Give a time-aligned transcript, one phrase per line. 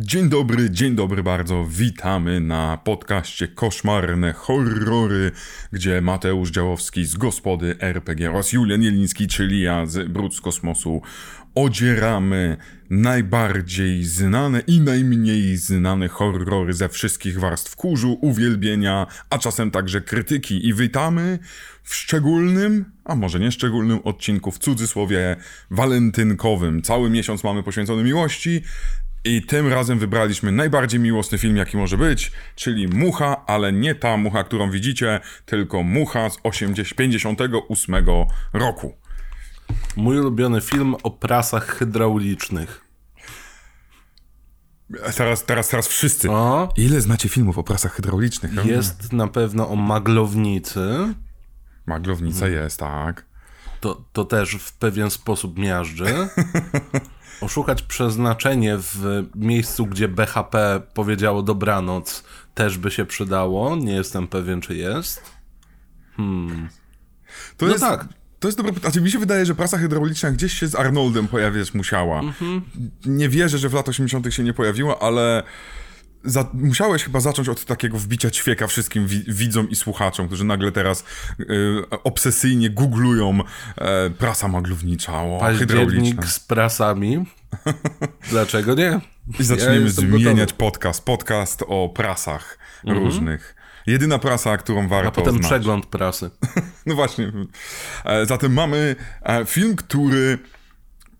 [0.00, 1.66] Dzień dobry, dzień dobry bardzo.
[1.70, 5.30] Witamy na podcaście Koszmarne Horrory,
[5.72, 11.02] gdzie Mateusz Działowski z Gospody RPG oraz Julian Jeliński, czyli ja z Brud z Kosmosu
[11.54, 12.56] odzieramy
[12.90, 20.68] najbardziej znane i najmniej znane horrory ze wszystkich warstw kurzu, uwielbienia, a czasem także krytyki.
[20.68, 21.38] I witamy
[21.82, 25.36] w szczególnym, a może nie szczególnym odcinku, w cudzysłowie
[25.70, 26.82] walentynkowym.
[26.82, 28.62] Cały miesiąc mamy poświęcony miłości,
[29.24, 34.16] i tym razem wybraliśmy najbardziej miłosny film, jaki może być, czyli Mucha, ale nie ta
[34.16, 37.94] mucha, którą widzicie, tylko Mucha z 80, 58
[38.52, 38.96] roku.
[39.96, 42.80] Mój ulubiony film o prasach hydraulicznych.
[45.16, 46.30] Teraz, teraz, teraz wszyscy.
[46.30, 48.64] O, Ile znacie filmów o prasach hydraulicznych?
[48.64, 51.14] jest na pewno o maglownicy.
[51.86, 53.26] Maglownica jest, tak.
[53.80, 56.06] To, to też w pewien sposób miażdży.
[57.40, 62.24] Oszukać przeznaczenie w miejscu, gdzie BHP powiedziało dobranoc,
[62.54, 63.76] też by się przydało.
[63.76, 65.22] Nie jestem pewien, czy jest.
[67.56, 68.08] To No jest, tak.
[68.40, 68.92] To jest dobre pytanie.
[68.92, 72.20] Znaczy, mi się wydaje, że prasa hydrauliczna gdzieś się z Arnoldem pojawiać musiała.
[72.20, 72.62] Mhm.
[73.06, 74.34] Nie wierzę, że w latach 80.
[74.34, 75.42] się nie pojawiła, ale
[76.30, 80.72] za, musiałeś chyba zacząć od takiego wbicia ćwieka wszystkim wi widzom i słuchaczom, którzy nagle
[80.72, 81.04] teraz
[81.40, 81.44] y,
[82.04, 83.38] obsesyjnie googlują
[83.76, 86.22] e, prasa maglownicza, o, hydrauliczna.
[86.26, 87.26] Z prasami.
[88.30, 89.00] Dlaczego nie?
[89.40, 90.58] I zaczniemy jestem zmieniać gotowy.
[90.58, 91.04] podcast.
[91.04, 93.54] Podcast o prasach różnych.
[93.86, 95.46] Jedyna prasa, którą warto A potem znać.
[95.46, 96.30] przegląd prasy.
[96.86, 97.32] No właśnie.
[98.04, 100.38] E, Zatem mamy e, film, który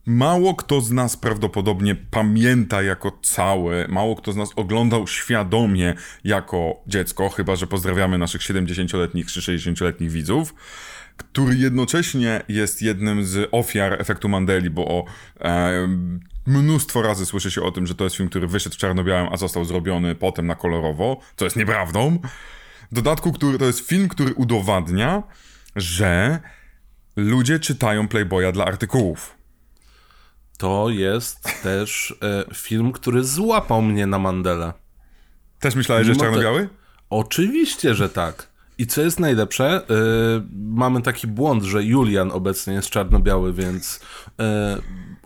[0.08, 6.82] mało kto z nas prawdopodobnie pamięta jako cały, mało kto z nas oglądał świadomie jako
[6.86, 10.54] dziecko, chyba że pozdrawiamy naszych 70-letnich czy 60-letnich widzów,
[11.16, 15.04] który jednocześnie jest jednym z ofiar efektu Mandeli, bo o,
[15.40, 15.88] e,
[16.46, 19.36] mnóstwo razy słyszy się o tym, że to jest film, który wyszedł w czarno-białym, a
[19.36, 22.18] został zrobiony potem na kolorowo, co jest nieprawdą.
[22.92, 25.22] W dodatku, który, to jest film, który udowadnia,
[25.76, 26.40] że
[27.16, 29.37] ludzie czytają Playboya dla artykułów.
[30.58, 34.72] To jest też e, film, który złapał mnie na Mandelę.
[35.60, 36.68] Też myślałeś, że jest te- czarno-biały?
[37.10, 38.48] Oczywiście, że tak.
[38.78, 44.00] I co jest najlepsze, yy, mamy taki błąd, że Julian obecnie jest czarno-biały, więc
[44.38, 44.44] yy,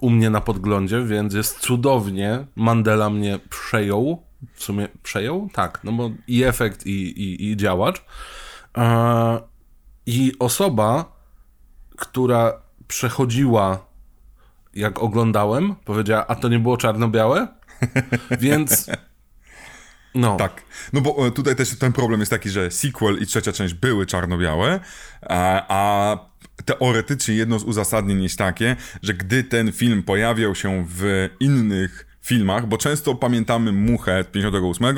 [0.01, 2.47] u mnie na podglądzie, więc jest cudownie.
[2.57, 4.23] Mandela mnie przejął.
[4.55, 5.49] W sumie przejął?
[5.53, 8.05] Tak, no bo i efekt, i, i, i działacz.
[8.77, 8.83] Yy,
[10.07, 11.17] I osoba,
[11.97, 13.87] która przechodziła,
[14.75, 17.49] jak oglądałem, powiedziała, a to nie było czarno-białe?
[18.41, 18.91] Więc.
[20.15, 20.37] No.
[20.37, 20.63] Tak.
[20.93, 24.07] No bo e, tutaj też ten problem jest taki, że sequel i trzecia część były
[24.07, 24.81] czarno-białe,
[25.23, 26.19] a, a
[26.65, 32.67] teoretycznie jedno z uzasadnień jest takie, że gdy ten film pojawiał się w innych filmach,
[32.67, 34.97] bo często pamiętamy Muchę 58,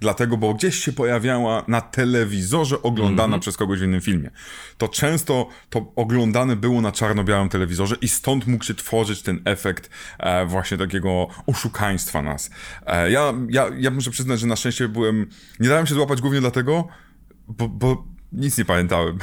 [0.00, 4.30] dlatego, bo gdzieś się pojawiała na telewizorze oglądana przez kogoś w innym filmie.
[4.78, 9.90] To często to oglądane było na czarno-białym telewizorze i stąd mógł się tworzyć ten efekt
[10.18, 12.50] e, właśnie takiego oszukaństwa nas.
[12.86, 15.26] E, ja, ja, ja muszę przyznać, że na szczęście byłem,
[15.60, 16.88] nie dałem się złapać głównie dlatego,
[17.48, 19.18] bo, bo nic nie pamiętałem.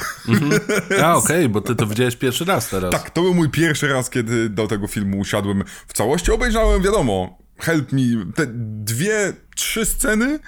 [1.03, 2.91] A, okej, bo ty to widziałeś pierwszy raz teraz.
[2.91, 6.31] Tak, to był mój pierwszy raz, kiedy do tego filmu usiadłem w całości.
[6.31, 8.01] Obejrzałem, wiadomo, help me,
[8.35, 8.47] te
[8.83, 10.39] dwie, trzy sceny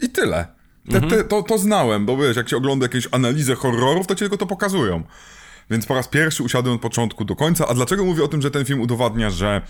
[0.00, 0.46] i tyle.
[0.90, 4.18] Te, te, to, to znałem, bo wiesz, jak się ogląda jakieś analizę horrorów, to ci
[4.18, 5.02] tylko to pokazują.
[5.70, 7.68] Więc po raz pierwszy usiadłem od początku do końca.
[7.68, 9.62] A dlaczego mówię o tym, że ten film udowadnia, że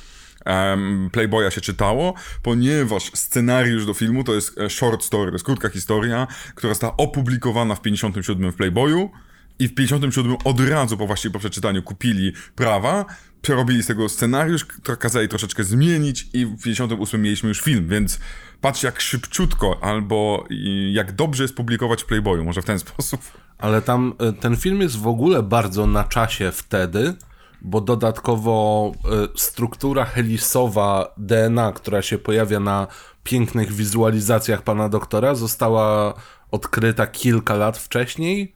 [0.44, 2.14] em, Playboya się czytało?
[2.42, 6.96] Ponieważ scenariusz do filmu to jest e, short story, to jest krótka historia, która została
[6.96, 9.10] opublikowana w 57 w Playboyu.
[9.58, 13.04] I w 57 od razu po właściwie po przeczytaniu kupili prawa,
[13.42, 18.18] przerobili z tego scenariusz, który kazali troszeczkę zmienić i w 58 mieliśmy już film, więc
[18.60, 20.44] patrz jak szybciutko albo
[20.92, 23.20] jak dobrze jest publikować w Playboyu, może w ten sposób.
[23.58, 27.14] Ale tam y, ten film jest w ogóle bardzo na czasie wtedy,
[27.60, 28.92] bo dodatkowo
[29.34, 32.86] y, struktura helisowa DNA, która się pojawia na
[33.22, 36.14] pięknych wizualizacjach pana doktora, została
[36.50, 38.54] odkryta kilka lat wcześniej,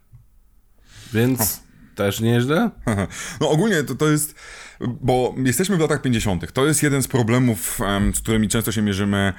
[1.13, 1.63] więc
[1.95, 2.71] też nieźle.
[3.41, 4.35] No ogólnie to, to jest,
[4.89, 6.53] bo jesteśmy w latach 50.
[6.53, 9.33] To jest jeden z problemów, em, z którymi często się mierzymy,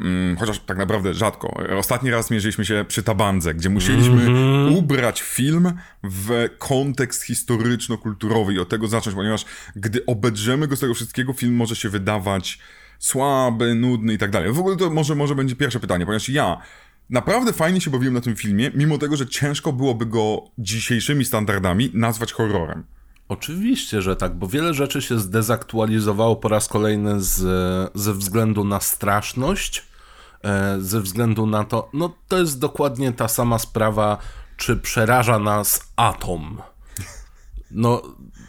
[0.00, 1.60] mm, chociaż tak naprawdę rzadko.
[1.78, 4.26] Ostatni raz mierzyliśmy się przy Tabandze, gdzie musieliśmy
[4.70, 5.72] ubrać film
[6.04, 9.44] w kontekst historyczno-kulturowy i od tego zacząć, ponieważ
[9.76, 12.58] gdy obedrzemy go z tego wszystkiego, film może się wydawać
[12.98, 14.52] słaby, nudny i tak dalej.
[14.52, 16.60] W ogóle to może, może będzie pierwsze pytanie, ponieważ ja
[17.10, 21.90] Naprawdę fajnie się bawiłem na tym filmie, mimo tego, że ciężko byłoby go dzisiejszymi standardami
[21.94, 22.84] nazwać horrorem.
[23.30, 27.40] Oczywiście, że tak, bo wiele rzeczy się zdezaktualizowało po raz kolejny z,
[27.94, 29.86] ze względu na straszność,
[30.44, 34.18] e, ze względu na to, no to jest dokładnie ta sama sprawa,
[34.56, 36.62] czy przeraża nas atom.
[37.70, 38.02] No,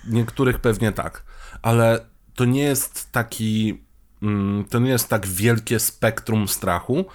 [0.09, 1.23] niektórych pewnie tak,
[1.61, 2.05] ale
[2.35, 3.81] to nie jest taki.
[4.21, 7.05] mm, To nie jest tak wielkie spektrum strachu,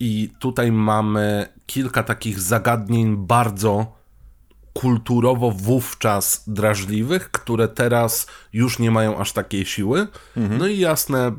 [0.00, 4.03] i tutaj mamy kilka takich zagadnień bardzo
[4.74, 10.06] kulturowo wówczas drażliwych, które teraz już nie mają aż takiej siły.
[10.58, 11.32] No i jasne,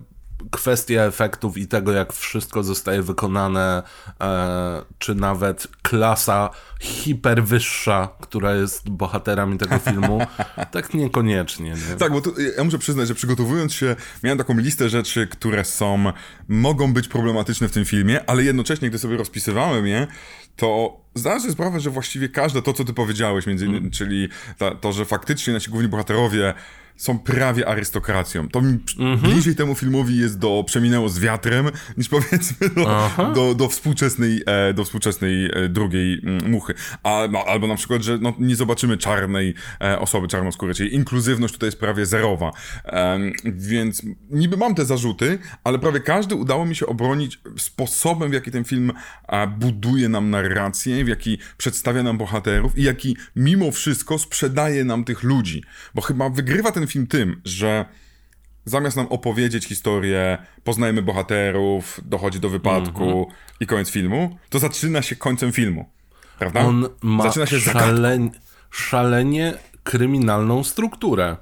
[0.52, 3.84] kwestia efektów i tego, jak wszystko zostaje wykonane,
[4.22, 6.50] e, czy nawet klasa
[6.80, 10.20] hiperwyższa, która jest bohaterami tego filmu,
[10.72, 11.70] tak niekoniecznie.
[11.70, 11.96] Nie?
[11.98, 16.04] Tak, bo tu, ja muszę przyznać, że przygotowując się, miałem taką listę rzeczy, które są,
[16.48, 20.08] mogą być problematyczne w tym filmie, ale jednocześnie, gdy sobie rozpisywałem je,
[20.56, 24.76] to zdałem sobie sprawę, że właściwie każde to, co ty powiedziałeś, między innymi, czyli ta,
[24.76, 26.54] to, że faktycznie nasi główni bohaterowie
[26.98, 28.50] są prawie arystokracją.
[28.50, 28.80] To mi
[29.22, 34.74] bliżej temu filmowi jest do Przeminęło z wiatrem, niż powiedzmy do, do, do współczesnej, e,
[34.74, 36.74] do współczesnej e, drugiej mm, muchy.
[37.04, 41.68] A, albo na przykład, że no, nie zobaczymy czarnej e, osoby czarnoskórej, czyli inkluzywność tutaj
[41.68, 42.52] jest prawie zerowa.
[43.46, 48.52] Więc niby mam te zarzuty, ale prawie każdy udało mi się obronić sposobem, w jaki
[48.52, 48.92] ten film
[49.58, 55.24] buduje nam narrację, w jaki przedstawia nam bohaterów i jaki mimo wszystko sprzedaje nam tych
[55.24, 55.64] ludzi.
[55.96, 57.86] Bo chyba wygrywa ten film tym, że
[58.66, 65.16] zamiast nam opowiedzieć historię, poznajemy bohaterów, dochodzi do wypadku i koniec filmu, to zaczyna się
[65.16, 65.90] końcem filmu.
[66.40, 66.60] Prawda?
[66.60, 68.32] On ma zaczyna się szaleń,
[68.72, 69.54] szalenie
[69.84, 71.38] kryminalną strukturę,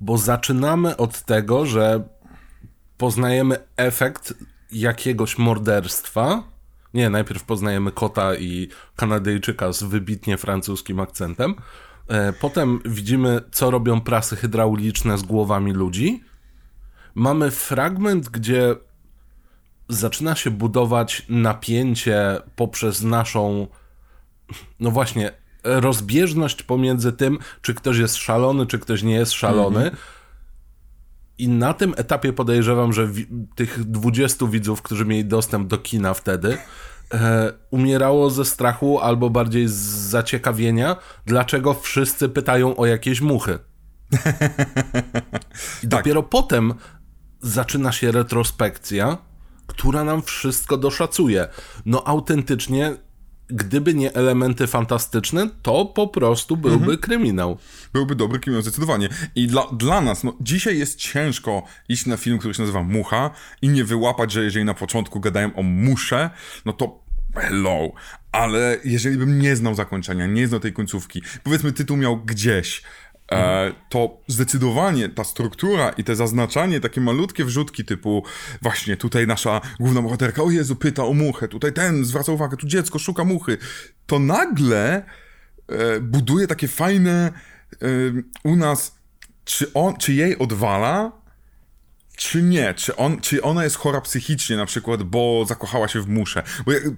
[0.00, 2.02] bo zaczynamy od tego, że
[2.96, 4.34] poznajemy efekt
[4.72, 6.42] jakiegoś morderstwa.
[6.94, 11.54] Nie, najpierw poznajemy kota i Kanadyjczyka z wybitnie francuskim akcentem.
[12.10, 16.24] E, Potem widzimy, co robią prasy hydrauliczne z głowami ludzi.
[17.14, 18.76] Mamy fragment, gdzie
[19.88, 23.66] zaczyna się budować napięcie poprzez naszą,
[24.80, 25.32] no właśnie,
[25.64, 29.90] rozbieżność pomiędzy tym, czy ktoś jest szalony, czy ktoś nie jest szalony.
[31.38, 36.14] I na tym etapie podejrzewam, że wi- tych 20 widzów, którzy mieli dostęp do kina
[36.14, 36.58] wtedy,
[37.14, 39.72] e, umierało ze strachu albo bardziej z
[40.10, 40.96] zaciekawienia,
[41.26, 43.58] dlaczego wszyscy pytają o jakieś muchy.
[45.82, 46.74] I dopiero potem
[47.40, 49.18] zaczyna się retrospekcja,
[49.66, 51.48] która nam wszystko doszacuje.
[51.86, 52.94] No autentycznie,
[53.48, 57.58] gdyby nie elementy fantastyczne, to po prostu byłby kryminał.
[57.92, 59.08] Byłby dobry kino, zdecydowanie.
[59.34, 63.30] I dla, dla nas, no, dzisiaj jest ciężko iść na film, który się nazywa Mucha
[63.62, 66.30] i nie wyłapać, że jeżeli na początku gadają o musze,
[66.64, 66.99] no to
[67.34, 67.92] hello.
[68.32, 72.82] Ale jeżeli bym nie znał zakończenia, nie znał tej końcówki, powiedzmy tytuł miał gdzieś,
[73.32, 78.24] e, to zdecydowanie ta struktura i te zaznaczanie, takie malutkie wrzutki typu
[78.62, 82.66] właśnie tutaj nasza główna bohaterka, o Jezu, pyta o muchę, tutaj ten zwraca uwagę, tu
[82.66, 83.58] dziecko szuka muchy,
[84.06, 85.04] to nagle
[85.68, 87.32] e, buduje takie fajne
[87.72, 87.86] e,
[88.44, 89.00] u nas,
[89.44, 91.19] czy, on, czy jej odwala,
[92.20, 96.08] czy nie, czy, on, czy ona jest chora psychicznie na przykład, bo zakochała się w
[96.08, 96.42] musze.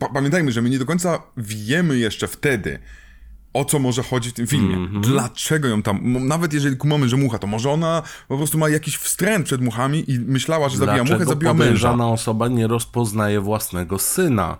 [0.01, 2.79] Bo pamiętajmy, że my nie do końca wiemy jeszcze wtedy,
[3.53, 4.75] o co może chodzić w tym filmie.
[4.77, 5.03] Mhm.
[5.03, 8.97] Dlaczego ją tam, nawet jeżeli kumamy, że mucha, to może ona po prostu ma jakiś
[8.97, 11.95] wstręt przed muchami i myślała, że zabija muchę, Dlaczego zabiła męża.
[11.95, 14.59] osoba nie rozpoznaje własnego syna?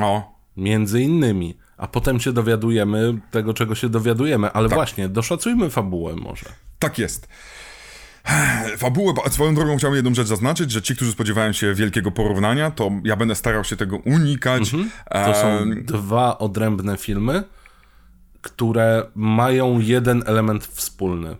[0.00, 1.56] O, Między innymi.
[1.76, 4.52] A potem się dowiadujemy tego, czego się dowiadujemy.
[4.52, 6.46] Ale właśnie, doszacujmy fabułę może.
[6.78, 7.28] Tak jest.
[8.76, 12.90] Fabułę, swoją drogą chciałbym jedną rzecz zaznaczyć, że ci, którzy spodziewają się wielkiego porównania, to
[13.04, 14.74] ja będę starał się tego unikać.
[14.74, 14.90] Mhm.
[15.10, 17.42] To są dwa odrębne filmy,
[18.40, 21.36] które mają jeden element wspólny.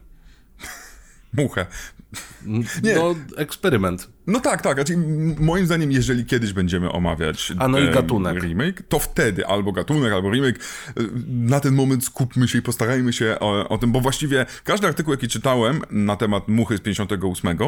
[1.33, 1.67] muchę.
[2.83, 2.95] Nie.
[2.95, 4.09] No, eksperyment.
[4.27, 4.75] No tak, tak.
[4.77, 4.97] Znaczy,
[5.41, 8.43] moim zdaniem, jeżeli kiedyś będziemy omawiać A no i gatunek.
[8.43, 10.59] remake, to wtedy albo gatunek, albo remake.
[10.59, 10.93] e,
[11.27, 15.15] Na ten moment skupmy się i postarajmy się o, o tym, bo właściwie każdy artykuł,
[15.15, 17.59] jaki czytałem na temat Muchy z 58,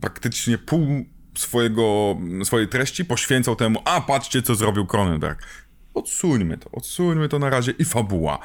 [0.00, 5.42] praktycznie pół swojego, swojej treści poświęcał temu, a patrzcie, co zrobił Cronenberg.
[5.94, 8.38] Odsuńmy to, odsuńmy to na razie i fabuła.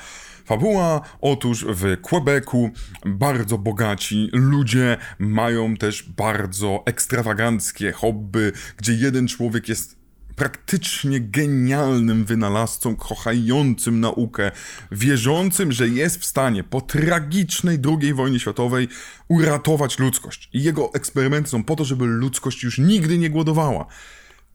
[0.46, 2.70] Fabuła, otóż w Quebecu
[3.06, 9.96] bardzo bogaci ludzie mają też bardzo ekstrawaganckie hobby, gdzie jeden człowiek jest
[10.36, 14.52] praktycznie genialnym wynalazcą, kochającym naukę,
[14.92, 18.88] wierzącym, że jest w stanie po tragicznej II wojnie światowej
[19.28, 20.50] uratować ludzkość.
[20.54, 23.86] I jego eksperymenty są po to, żeby ludzkość już nigdy nie głodowała.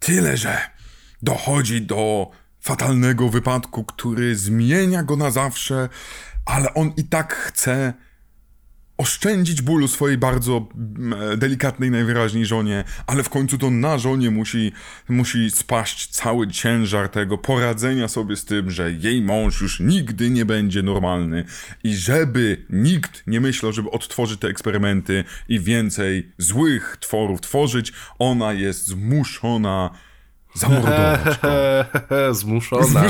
[0.01, 0.59] Tyle, że
[1.23, 5.89] dochodzi do fatalnego wypadku, który zmienia go na zawsze,
[6.47, 7.95] ale on i tak chce
[9.01, 14.73] oszczędzić bólu swojej bardzo mm, delikatnej najwyraźniej żonie, ale w końcu to na żonie musi,
[15.09, 20.45] musi spaść cały ciężar tego poradzenia sobie z tym, że jej mąż już nigdy nie
[20.45, 21.45] będzie normalny
[21.85, 28.53] i żeby nikt nie myślał, żeby odtworzyć te eksperymenty i więcej złych tworów tworzyć, ona
[28.53, 29.91] jest zmuszona
[30.55, 32.35] zamordować go.
[32.41, 33.03] Zmuszona.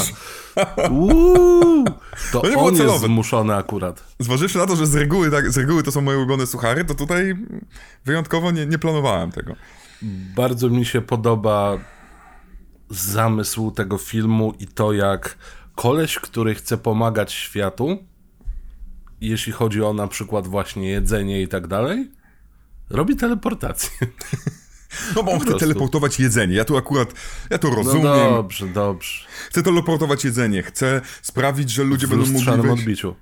[0.91, 1.85] Uuu,
[2.33, 4.05] to To nie było on jest zmuszony akurat.
[4.19, 6.95] Zważywszy na to, że z reguły, tak, z reguły to są moje ulubione suchary, to
[6.95, 7.37] tutaj
[8.05, 9.57] wyjątkowo nie, nie planowałem tego.
[10.37, 11.79] Bardzo mi się podoba
[12.91, 15.39] zamysł tego filmu i to, jak
[15.75, 17.99] koleś, który chce pomagać światu,
[19.21, 22.11] jeśli chodzi o na przykład właśnie jedzenie i tak dalej,
[22.91, 23.91] robi teleportację.
[25.17, 26.55] No bo on chce teleportować jedzenie.
[26.55, 27.13] Ja tu akurat,
[27.51, 28.03] ja to No rozumiem.
[28.03, 29.27] dobrze, dobrze.
[29.51, 30.63] Chcę teleportować jedzenie.
[30.63, 32.81] Chcę sprawić, że ludzie W będą mogli wejść...
[32.81, 33.15] odbiciu.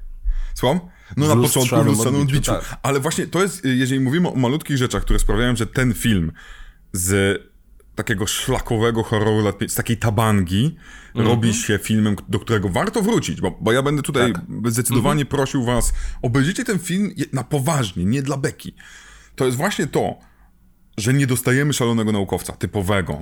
[0.55, 0.81] Słucham?
[1.17, 2.53] No W na początku w lustrzanym odbiciu, odbiciu.
[2.53, 2.77] tak.
[2.83, 6.33] Ale właśnie to jest, y, jeżeli mówimy o malutkich rzeczach, które sprawiają, że ten film
[6.93, 7.43] z
[7.95, 10.77] takiego szlakowego horroru, lat z takiej tabangi
[11.09, 11.27] Mhm.
[11.27, 14.43] robi się filmem, do którego warto wrócić, bo, bo ja będę tutaj Tak.
[14.67, 15.27] zdecydowanie Mhm.
[15.27, 18.75] prosił was, obejrzyjcie ten film na poważnie, nie dla beki.
[19.37, 20.19] To jest właśnie to,
[20.99, 23.19] że nie dostajemy szalonego naukowca, typowego,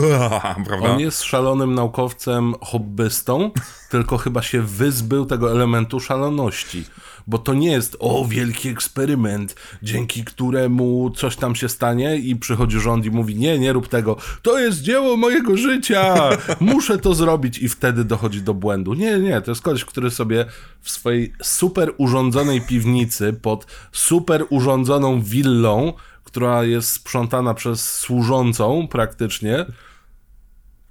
[0.66, 0.88] prawda?
[0.88, 3.50] On jest szalonym naukowcem, hobbystą,
[3.90, 6.84] tylko chyba się wyzbył tego elementu szaloności.
[7.26, 12.80] Bo to nie jest, o, wielki eksperyment, dzięki któremu coś tam się stanie i przychodzi
[12.80, 16.14] rząd i mówi, nie, nie rób tego, to jest dzieło mojego życia,
[16.60, 18.94] muszę to zrobić i wtedy dochodzi do błędu.
[18.94, 20.46] Nie, nie, to jest koleś, który sobie
[20.80, 25.92] w swojej super urządzonej piwnicy pod super urządzoną willą,
[26.30, 29.66] która jest sprzątana przez służącą praktycznie,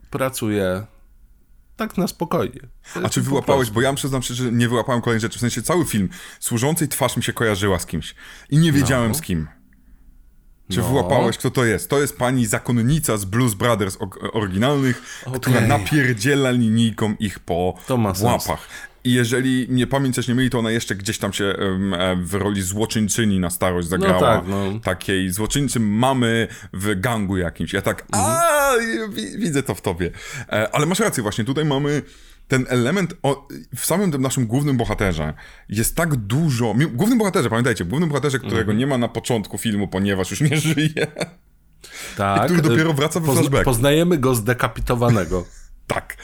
[0.10, 0.86] pracuje
[1.76, 2.60] tak na spokojnie.
[3.04, 5.86] A czy wyłapałeś, bo ja przyznam się, że nie wyłapałem kolejnej rzeczy, w sensie cały
[5.86, 8.16] film, służącej twarz mi się kojarzyła z kimś
[8.50, 9.48] i nie wiedziałem z kim.
[10.72, 10.88] Czy No.
[10.88, 11.90] wyłapałeś, kto to jest?
[11.90, 13.98] To jest pani zakonnica z Blues Brothers
[14.34, 15.70] oryginalnych, która Okej.
[15.70, 17.74] napierdziela linijką ich po
[18.22, 18.68] łapach.
[19.04, 21.56] I jeżeli mnie pamięć coś nie myli, to ona jeszcze gdzieś tam się e,
[22.24, 24.20] w roli złoczyńczyni na starość zagrała.
[24.20, 24.80] tak, no.
[24.84, 27.74] Takiej złoczyńcy mamy w gangu jakimś.
[27.74, 28.72] Ja tak, a
[29.10, 30.12] wi- widzę to w tobie.
[30.50, 32.02] E, ale masz rację właśnie, tutaj mamy
[32.48, 35.34] ten element o, w samym tym naszym głównym bohaterze
[35.70, 36.76] jest tak dużo.
[36.94, 41.08] Głównym bohaterze, pamiętajcie, głównym bohaterze, którego nie ma na początku filmu, ponieważ już nie żyje.
[42.18, 43.66] Tak, który dopiero wraca we flashbacku.
[43.66, 45.46] Poznajemy go zdekapitowanego.
[45.88, 46.18] Tak.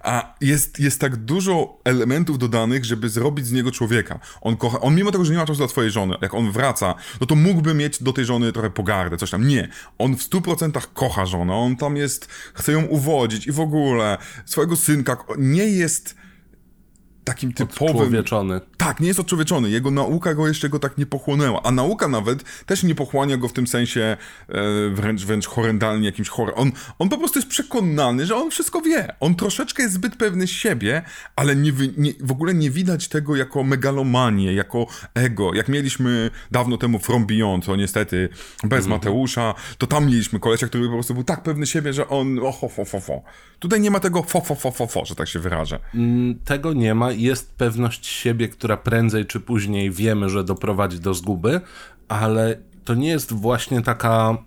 [0.00, 4.20] A jest, jest tak dużo elementów dodanych, żeby zrobić z niego człowieka.
[4.40, 6.94] On kocha, on mimo tego, że nie ma czasu dla twojej żony, jak on wraca,
[7.20, 9.48] no to mógłby mieć do tej żony trochę pogardę, coś tam.
[9.48, 9.68] Nie.
[9.98, 14.76] On w 100% kocha żonę, on tam jest, chce ją uwodzić i w ogóle swojego
[14.76, 16.14] synka, nie jest
[17.28, 17.96] takim typowym...
[17.96, 18.60] Człowieczony.
[18.76, 19.70] Tak, nie jest odczłowieczony.
[19.70, 21.62] Jego nauka go jeszcze go tak nie pochłonęła.
[21.62, 24.16] A nauka nawet też nie pochłania go w tym sensie
[24.48, 24.54] e,
[24.90, 26.54] wręcz, wręcz horrendalnie jakimś horror.
[26.56, 29.14] On, on po prostu jest przekonany, że on wszystko wie.
[29.20, 31.02] On troszeczkę jest zbyt pewny siebie,
[31.36, 35.54] ale nie, nie, w ogóle nie widać tego jako megalomanię, jako ego.
[35.54, 38.28] Jak mieliśmy dawno temu From Beyond, to niestety
[38.64, 42.38] bez Mateusza, to tam mieliśmy kolesia, który po prostu był tak pewny siebie, że on
[42.38, 42.68] o.
[43.58, 45.78] Tutaj nie ma tego fo, fo, fo, fo, fo, że tak się wyrażę.
[45.94, 47.12] Mm, Tego nie ma.
[47.18, 51.60] Jest pewność siebie, która prędzej czy później wiemy, że doprowadzi do zguby,
[52.08, 54.38] ale to nie jest właśnie taka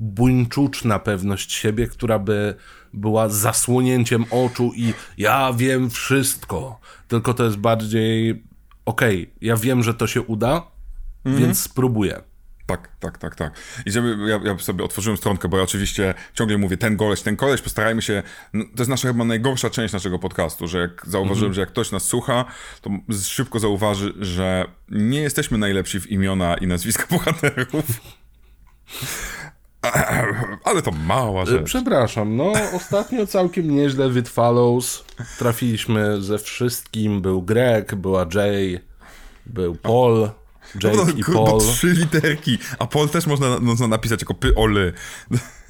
[0.00, 2.54] buńczuczna pewność siebie, która by
[2.92, 6.80] była zasłonięciem oczu i ja wiem wszystko.
[7.08, 8.44] Tylko to jest bardziej
[8.84, 10.62] okej, ja wiem, że to się uda,
[11.24, 12.29] więc spróbuję.
[12.70, 13.52] Tak, tak, tak, tak.
[13.86, 17.36] I żeby, ja, ja sobie otworzyłem stronkę, bo ja oczywiście ciągle mówię, ten koleś, ten
[17.36, 18.22] koleś, postarajmy się,
[18.52, 21.92] no, to jest nasza chyba najgorsza część naszego podcastu, że jak zauważyłem, że jak ktoś
[21.92, 22.44] nas słucha,
[22.80, 22.90] to
[23.22, 27.84] szybko zauważy, że nie jesteśmy najlepsi w imiona i nazwiska bohaterów.
[30.64, 31.64] Ale to mała Y, rzecz.
[31.64, 35.04] Przepraszam, no ostatnio całkiem nieźle with Follows.
[35.38, 37.20] Trafiliśmy ze wszystkim.
[37.20, 38.80] Był Greg, była Jay,
[39.46, 40.28] był Paul,
[40.82, 41.60] No, Jake i kur- bo Paul.
[41.60, 44.92] trzy literki, a Paul też można, można napisać jako py-oly.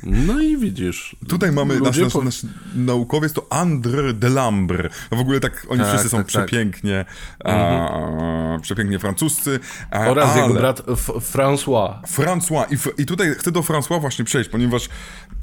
[0.03, 1.17] No i widzisz.
[1.29, 2.41] Tutaj mamy nasz, nasz, po- nasz
[2.75, 4.89] naukowiec to André Delambre.
[5.11, 6.47] No w ogóle tak, oni Tak, wszyscy są tak, tak.
[6.47, 7.05] przepięknie,
[7.45, 9.61] a, przepięknie francuscy.
[9.91, 12.01] A, Oraz ale jego brat F- François.
[12.03, 12.65] François.
[12.99, 14.89] I, I tutaj chcę do François właśnie przejść, ponieważ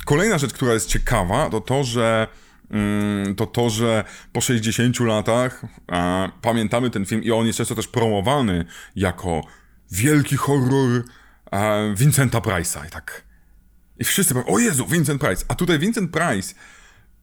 [0.05, 2.27] kolejna rzecz, która jest ciekawa, to to, że
[3.37, 7.87] to to, że po 60 latach e, pamiętamy ten film i on jest często też
[7.87, 9.41] promowany jako
[9.91, 11.03] wielki horror
[11.51, 13.23] e, Vincenta Price'a i tak.
[13.99, 15.45] I wszyscy powiedzą, o Jezu, Vincent Price.
[15.47, 16.55] A tutaj Vincent Price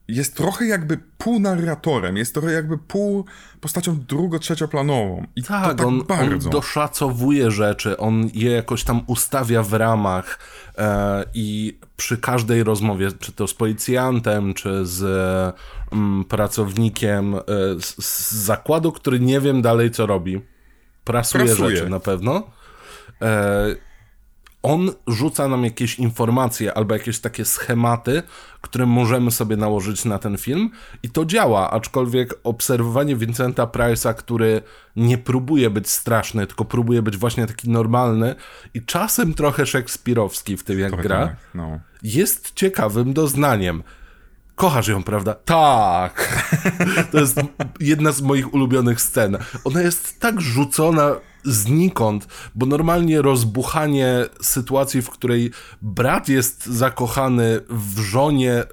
[0.08, 3.24] jest trochę jakby pół narratorem, jest trochę jakby pół
[3.60, 5.26] postacią drugo-trzecioplanową.
[5.36, 6.48] I Tak, to tak on, bardzo.
[6.48, 10.38] on doszacowuje rzeczy, on je jakoś tam ustawia w ramach
[10.78, 15.02] e, i przy każdej rozmowie, czy to z policjantem, czy z
[15.92, 17.40] mm, pracownikiem e,
[17.80, 20.40] z, z zakładu, który nie wiem dalej co robi,
[21.04, 21.76] prasuje, Prasuje.
[21.76, 22.42] rzeczy na pewno.
[23.22, 23.66] E,
[24.64, 28.22] on rzuca nam jakieś informacje albo jakieś takie schematy,
[28.60, 30.70] które możemy sobie nałożyć na ten film
[31.02, 34.62] i to działa, aczkolwiek obserwowanie Vincenta Price'a, który
[34.96, 38.34] nie próbuje być straszny, tylko próbuje być właśnie taki normalny
[38.74, 41.80] i czasem trochę szekspirowski w tym jak Trochę gra, tak, no.
[42.02, 43.82] jest ciekawym doznaniem.
[44.54, 45.34] Kochasz ją, prawda?
[45.34, 46.44] Tak.
[47.12, 47.40] To jest
[47.80, 49.38] jedna z moich ulubionych scen.
[49.64, 55.50] Ona jest tak rzucona znikąd, bo normalnie rozbuchanie sytuacji, w której
[55.82, 58.64] brat jest zakochany w żonie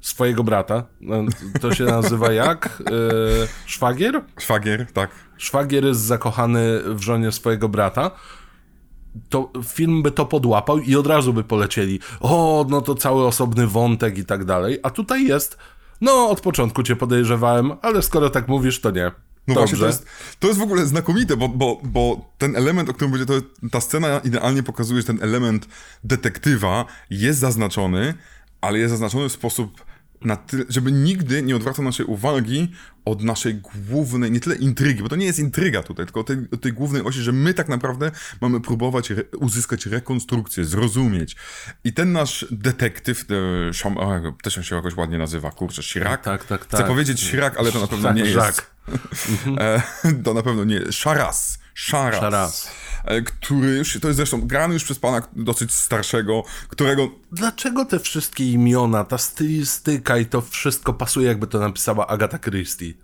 [0.00, 1.24] swojego brata, no,
[1.60, 2.82] to się nazywa jak?
[2.90, 4.20] Yy, szwagier?
[4.38, 5.10] Szwagier, tak.
[5.36, 8.10] szwagier jest zakochany w żonie swojego brata,
[9.28, 12.00] to film by to podłapał i od razu by polecieli.
[12.20, 14.78] O, no to cały osobny wątek i tak dalej.
[14.82, 15.58] A tutaj jest,
[16.00, 19.10] no od początku cię podejrzewałem, ale skoro tak mówisz, to nie.
[19.48, 19.76] No Dobrze.
[19.76, 20.06] właśnie, to jest,
[20.40, 23.34] to jest w ogóle znakomite, bo, bo, bo ten element, o którym będzie, to
[23.70, 25.68] ta scena idealnie pokazuje, że ten element
[26.04, 28.14] detektywa jest zaznaczony,
[28.60, 29.84] ale jest zaznaczony w sposób
[30.46, 32.72] tyle, żeby nigdy nie odwracał naszej uwagi
[33.04, 33.54] od naszej
[33.88, 36.72] głównej, nie tyle intrygi, bo to nie jest intryga tutaj, tylko od tej, od tej
[36.72, 41.36] głównej osi, że my tak naprawdę mamy próbować re, uzyskać rekonstrukcję, zrozumieć.
[41.84, 46.22] I ten nasz detektyw, e, Szam, o, też on się jakoś ładnie nazywa, kurczę, Chirac?
[46.22, 46.86] Tak, tak, Chcę tak.
[46.86, 48.62] powiedzieć Chirac, ale to na pewno Tak, nie jest.
[49.58, 49.82] E,
[50.24, 50.92] to na pewno nie.
[50.92, 51.58] Szaras.
[51.74, 52.20] Szaras.
[52.20, 52.70] Szaras.
[53.04, 58.00] E, Który już, to jest zresztą grany już przez pana dosyć starszego, którego Dlaczego te
[58.00, 62.94] wszystkie imiona, ta stylistyka i to wszystko pasuje, jakby to napisała Agatha Christie?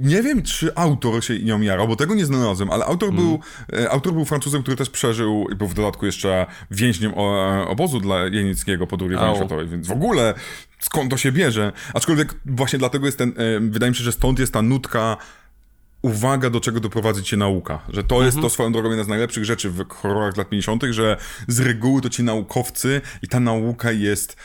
[0.00, 3.20] nie wiem, czy autor się nią jarał, bo tego nie znalazłem, ale autor, Mm.
[3.24, 3.40] był,
[3.80, 7.16] e, autor był Francuzem, który też przeżył i był w dodatku jeszcze więźniem e,
[7.68, 10.34] obozu dla Jenickiego po II wojnie światowej, więc w ogóle
[10.80, 11.72] skąd to się bierze?
[11.94, 15.16] Aczkolwiek właśnie dlatego jest ten, wydaje mi się, że stąd jest ta nutka
[16.06, 17.82] uwaga, do czego doprowadzi cię nauka.
[17.88, 21.16] Że to jest to swoją drogą jedna z najlepszych rzeczy w horrorach lat 50., że
[21.48, 24.36] z reguły to ci naukowcy i ta nauka jest,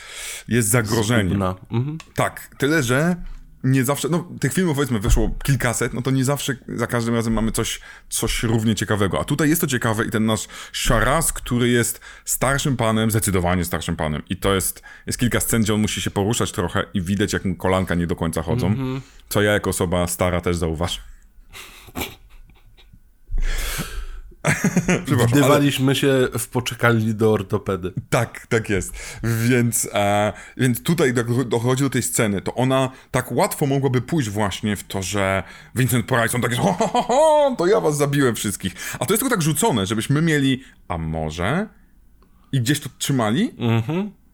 [0.48, 1.44] jest zagrożeniem.
[1.72, 1.98] Mhm.
[2.16, 3.16] Tak, tyle, że
[3.64, 7.34] nie zawsze, no tych filmów powiedzmy wyszło kilkaset, no to nie zawsze za każdym razem
[7.34, 9.20] mamy coś, coś równie ciekawego.
[9.20, 13.96] A tutaj jest to ciekawe i ten nasz Szaras, który jest starszym panem, zdecydowanie starszym
[13.96, 14.22] panem.
[14.30, 17.46] I to jest, jest kilka scen, gdzie on musi się poruszać trochę i widać, jak
[17.46, 18.76] mu kolanka nie do końca chodzą.
[19.30, 21.11] Co ja jako osoba stara też zauważam.
[24.44, 27.94] Przepraszam, ale- Wdywaliśmy się w poczekalni do ortopedy.
[28.10, 29.20] Tak, tak jest.
[29.24, 31.14] Więc, e, więc tutaj
[31.46, 35.44] dochodzi do tej sceny, to ona tak łatwo mogłaby pójść właśnie w to, że
[35.76, 38.74] Vincent Price, on tak jest, ho, ho, ho, ho, to ja was zabiłem wszystkich.
[39.00, 41.68] A to jest tylko tak rzucone, żebyśmy mieli, a może?
[42.52, 43.52] I gdzieś to trzymali,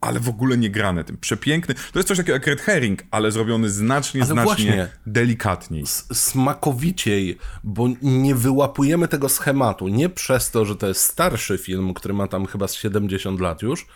[0.08, 1.18] ale w ogóle nie grane tym.
[1.18, 1.76] Przepiękny.
[1.76, 4.88] To jest coś takiego jak Red Herring, ale zrobiony znacznie, Ale znacznie właśnie.
[5.06, 5.84] delikatniej.
[6.14, 9.88] smakowiciej, bo nie wyłapujemy tego schematu.
[9.88, 13.62] Nie przez to, że to jest starszy film, który ma tam chyba z 70 lat
[13.62, 13.88] już.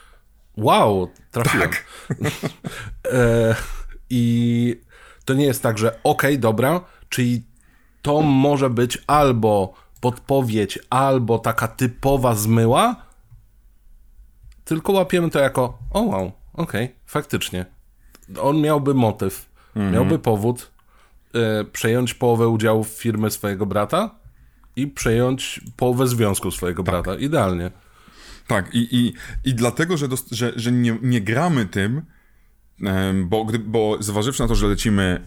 [0.58, 1.70] Wow, trafiłem.
[1.70, 1.86] Tak.
[3.12, 3.56] e,
[4.10, 4.76] I
[5.26, 7.44] to nie jest tak, że okej, dobra, czyli
[8.02, 13.11] to może być albo podpowiedź, albo taka typowa zmyła,
[14.76, 17.66] tylko łapiemy to jako, o wow, okej, faktycznie.
[18.42, 20.72] On miałby motyw, miałby powód
[21.36, 24.16] e, przejąć połowę udziałów firmy swojego brata
[24.76, 27.16] i przejąć połowę związku swojego brata.
[27.16, 27.72] Idealnie.
[28.48, 29.14] Tak, i, i,
[29.50, 32.02] i dlatego, że, dos- że, że nie, nie gramy tym,
[33.26, 35.26] bo, gdy, bo zważywszy na to, że lecimy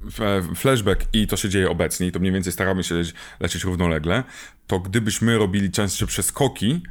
[0.00, 2.94] w- w flashback i to się dzieje obecnie i to mniej więcej staramy się
[3.40, 4.24] lecieć równolegle,
[4.66, 6.82] to gdybyśmy robili częstsze przeskoki,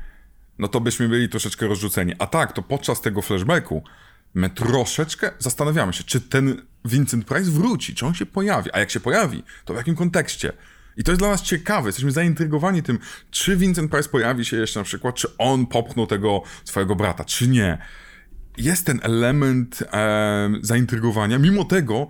[0.60, 2.14] no to byśmy byli troszeczkę rozrzuceni.
[2.20, 3.84] A tak, to podczas tego flashbacku
[4.34, 8.92] my troszeczkę zastanawiamy się, czy ten Vincent Price wróci, czy on się pojawi, a jak
[8.92, 10.54] się pojawi, to w jakim kontekście.
[10.98, 13.00] I to jest dla nas ciekawe, jesteśmy zaintrygowani tym,
[13.32, 17.48] czy Vincent Price pojawi się jeszcze na przykład, czy on popchnął tego swojego brata, czy
[17.48, 17.78] nie.
[18.58, 22.08] Jest ten element e, zaintrygowania, mimo tego,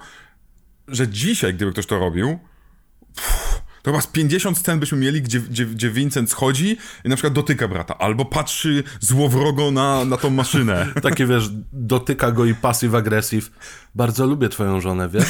[0.87, 2.39] że dzisiaj, gdyby ktoś to robił,
[3.15, 7.15] pff, to chyba z 50 scen byśmy mieli, gdzie, gdzie, gdzie Vincent schodzi i na
[7.15, 10.87] przykład dotyka brata, albo patrzy złowrogo na, na tą maszynę.
[11.03, 13.49] Takie wiesz, dotyka go i passive-aggressive.
[13.95, 15.25] Bardzo lubię twoją żonę, wiesz?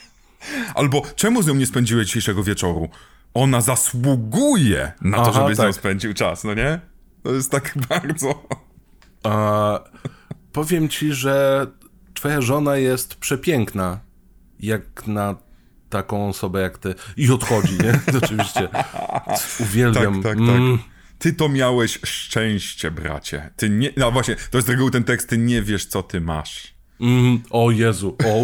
[0.74, 2.88] Albo czemu z nią nie spędziłeś dzisiejszego wieczoru?
[3.34, 5.74] Ona zasługuje na to, Aha, żeby z nią tak.
[5.74, 6.80] spędził czas, no nie?
[7.22, 8.48] To jest tak bardzo...
[9.22, 9.80] A,
[10.52, 11.66] powiem ci, że
[12.14, 14.00] twoja żona jest przepiękna,
[14.60, 15.36] jak na
[15.92, 16.94] taką osobę jak ty.
[17.16, 18.00] I odchodzi, nie?
[18.22, 18.68] Oczywiście.
[19.60, 20.22] Uwielbiam.
[20.22, 20.56] Tak, tak, tak.
[20.56, 20.78] Mm.
[21.18, 23.50] Ty to miałeś szczęście, bracie.
[23.56, 23.90] Ty nie.
[23.96, 26.74] No właśnie, to jest z reguły ten tekst, ty nie wiesz, co ty masz.
[27.00, 28.36] Mm, o Jezu, o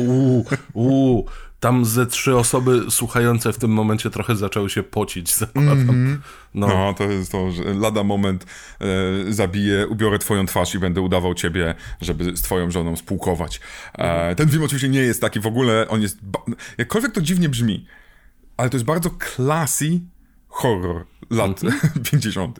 [0.75, 1.27] uu.
[1.61, 5.81] Tam ze trzy osoby słuchające w tym momencie trochę zaczęły się pocić, zakładam.
[5.81, 6.19] Mm -hmm.
[6.55, 6.69] no.
[6.69, 6.95] no.
[6.95, 8.47] to jest to, że lada moment
[8.81, 13.61] e, zabiję, ubiorę twoją twarz i będę udawał ciebie, żeby z twoją żoną spółkować.
[13.95, 16.19] E, ten film oczywiście nie jest taki w ogóle, on jest,
[16.79, 17.87] jakkolwiek to dziwnie brzmi,
[18.57, 20.01] ale to jest bardzo classy
[20.49, 22.11] horror lat mm -hmm.
[22.11, 22.59] 50.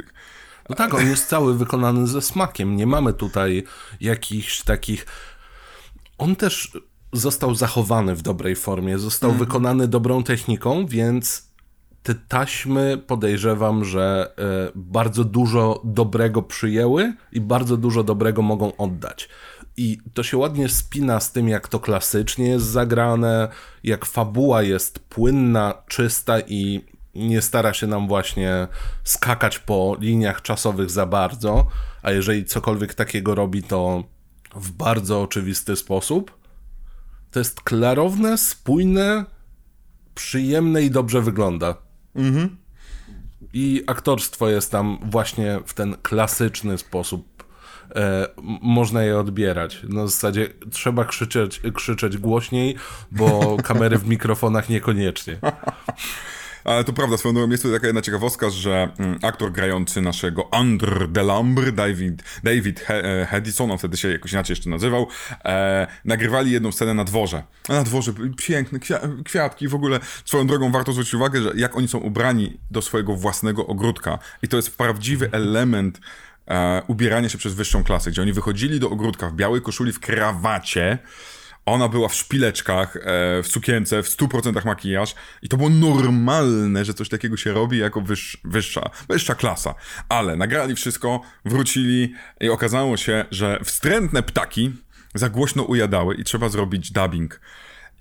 [0.69, 2.77] No tak, on jest cały wykonany ze smakiem.
[2.77, 3.65] Nie mamy tutaj
[4.01, 5.07] jakichś takich.
[6.19, 6.79] On też
[7.13, 9.39] został zachowany w dobrej formie, został mm.
[9.39, 11.49] wykonany dobrą techniką, więc
[12.03, 14.33] te taśmy podejrzewam, że
[14.69, 19.29] y, bardzo dużo dobrego przyjęły i bardzo dużo dobrego mogą oddać.
[19.77, 23.49] I to się ładnie spina z tym, jak to klasycznie jest zagrane,
[23.85, 28.69] jak fabuła jest płynna, czysta i nie stara się nam właśnie
[29.05, 31.67] skakać po liniach czasowych za bardzo,
[32.03, 34.05] a jeżeli cokolwiek takiego robi, to
[34.55, 36.38] w bardzo oczywisty sposób.
[37.31, 39.25] To jest klarowne, spójne,
[40.15, 41.77] przyjemne i dobrze wygląda.
[42.15, 42.57] Mhm.
[43.53, 47.45] I aktorstwo jest tam właśnie w ten klasyczny sposób.
[47.95, 48.29] E,
[48.63, 49.83] można je odbierać.
[49.89, 52.77] Na zasadzie trzeba krzyczeć, krzyczeć głośniej,
[53.11, 55.39] bo kamery w mikrofonach niekoniecznie.
[56.69, 60.55] Ale to prawda, swoją drogą jest to taka jedna ciekawostka, że mm, aktor grający naszego
[60.55, 65.07] Andr Delambre, David, David He Hedison, on wtedy się jakoś inaczej jeszcze nazywał,
[65.45, 67.43] e, nagrywali jedną scenę na dworze.
[67.69, 71.77] A na dworze piękne kwia kwiatki, w ogóle swoją drogą warto zwrócić uwagę, że jak
[71.77, 76.01] oni są ubrani do swojego własnego ogródka i to jest prawdziwy element
[76.49, 80.01] e, ubierania się przez wyższą klasę, gdzie oni wychodzili do ogródka w białej koszuli, w
[80.01, 80.99] krawacie,
[81.69, 83.01] ona była w szpileczkach, e,
[83.43, 88.01] w sukience, w 100% makijaż i to było normalne, że coś takiego się robi jako
[88.01, 89.75] wyż, wyższa, wyższa klasa.
[90.09, 94.73] Ale nagrali wszystko, wrócili i okazało się, że wstrętne ptaki
[95.15, 97.41] za głośno ujadały i trzeba zrobić dubbing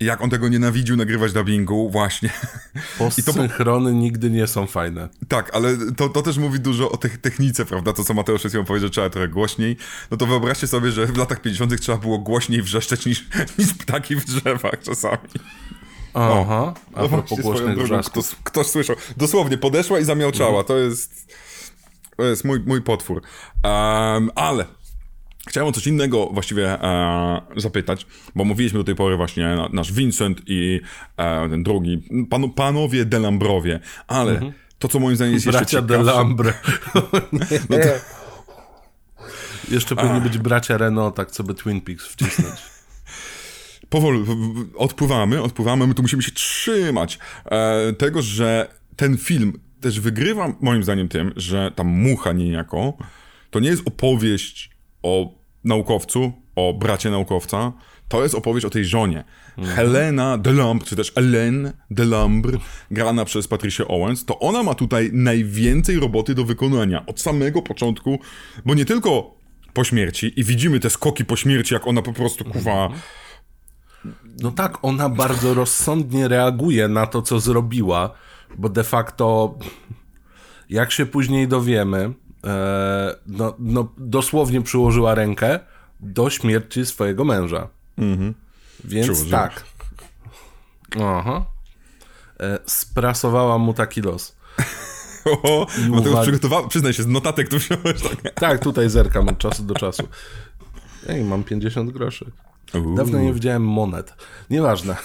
[0.00, 2.30] jak on tego nienawidził nagrywać dubbingu, właśnie.
[2.98, 3.96] Postsynchrony to...
[3.96, 5.08] nigdy nie są fajne.
[5.28, 7.92] Tak, ale to, to też mówi dużo o te technice, prawda?
[7.92, 9.76] To, co Mateusz przed chwilą powiedział, że trzeba trochę głośniej.
[10.10, 13.26] No to wyobraźcie sobie, że w latach 50 trzeba było głośniej wrzeszczeć niż,
[13.58, 15.28] niż ptaki w drzewach czasami.
[16.14, 18.96] Aha, a no propos głośnych Ktoś, ktoś słyszał.
[19.16, 20.64] Dosłownie, podeszła i zamiałczała.
[20.64, 21.28] To jest...
[22.16, 23.22] To jest mój, mój potwór.
[23.64, 24.64] Um, ale
[25.48, 30.42] Chciałem o coś innego właściwie e, zapytać, bo mówiliśmy do tej pory właśnie nasz Vincent
[30.46, 30.80] i
[31.16, 34.52] e, ten drugi, pan, panowie Delambrowie, ale mhm.
[34.78, 35.98] to, co moim zdaniem jest bracia jeszcze ciekawsze...
[36.04, 36.52] Delambre.
[37.70, 37.88] no to...
[39.70, 42.56] Jeszcze powinni być bracia Renault, tak co by Twin Peaks wcisnąć.
[43.90, 44.24] Powoli,
[44.76, 50.82] odpływamy, odpływamy, my tu musimy się trzymać e, tego, że ten film też wygrywa moim
[50.82, 52.98] zdaniem tym, że ta mucha niejako
[53.50, 54.70] to nie jest opowieść
[55.02, 55.37] o
[55.68, 57.72] naukowcu, o bracie naukowca,
[58.08, 59.24] to jest opowieść o tej żonie.
[59.58, 59.76] Mhm.
[59.76, 62.58] Helena Delambre, czy też Hélène Delambre,
[62.90, 68.18] grana przez Patricia Owens, to ona ma tutaj najwięcej roboty do wykonania od samego początku,
[68.64, 69.34] bo nie tylko
[69.72, 72.88] po śmierci i widzimy te skoki po śmierci, jak ona po prostu kuwa...
[74.42, 78.14] No tak, ona bardzo rozsądnie reaguje na to, co zrobiła,
[78.58, 79.54] bo de facto,
[80.70, 82.12] jak się później dowiemy,
[83.26, 85.60] no, no, dosłownie przyłożyła rękę
[86.00, 87.68] do śmierci swojego męża.
[87.98, 88.34] Mhm.
[88.84, 89.64] Więc tak.
[91.02, 91.44] Aha.
[92.40, 94.36] E, sprasowała mu taki los.
[95.42, 96.22] O, uwag...
[96.22, 98.02] przygotował, przyznaj się, z notatek tu wziąłeś.
[98.02, 100.08] Tak, tak tutaj zerkam od czasu do czasu.
[101.08, 102.30] Ej, mam 50 groszy.
[102.74, 102.94] Uuu.
[102.94, 104.14] Dawno nie widziałem monet.
[104.50, 104.96] Nieważne.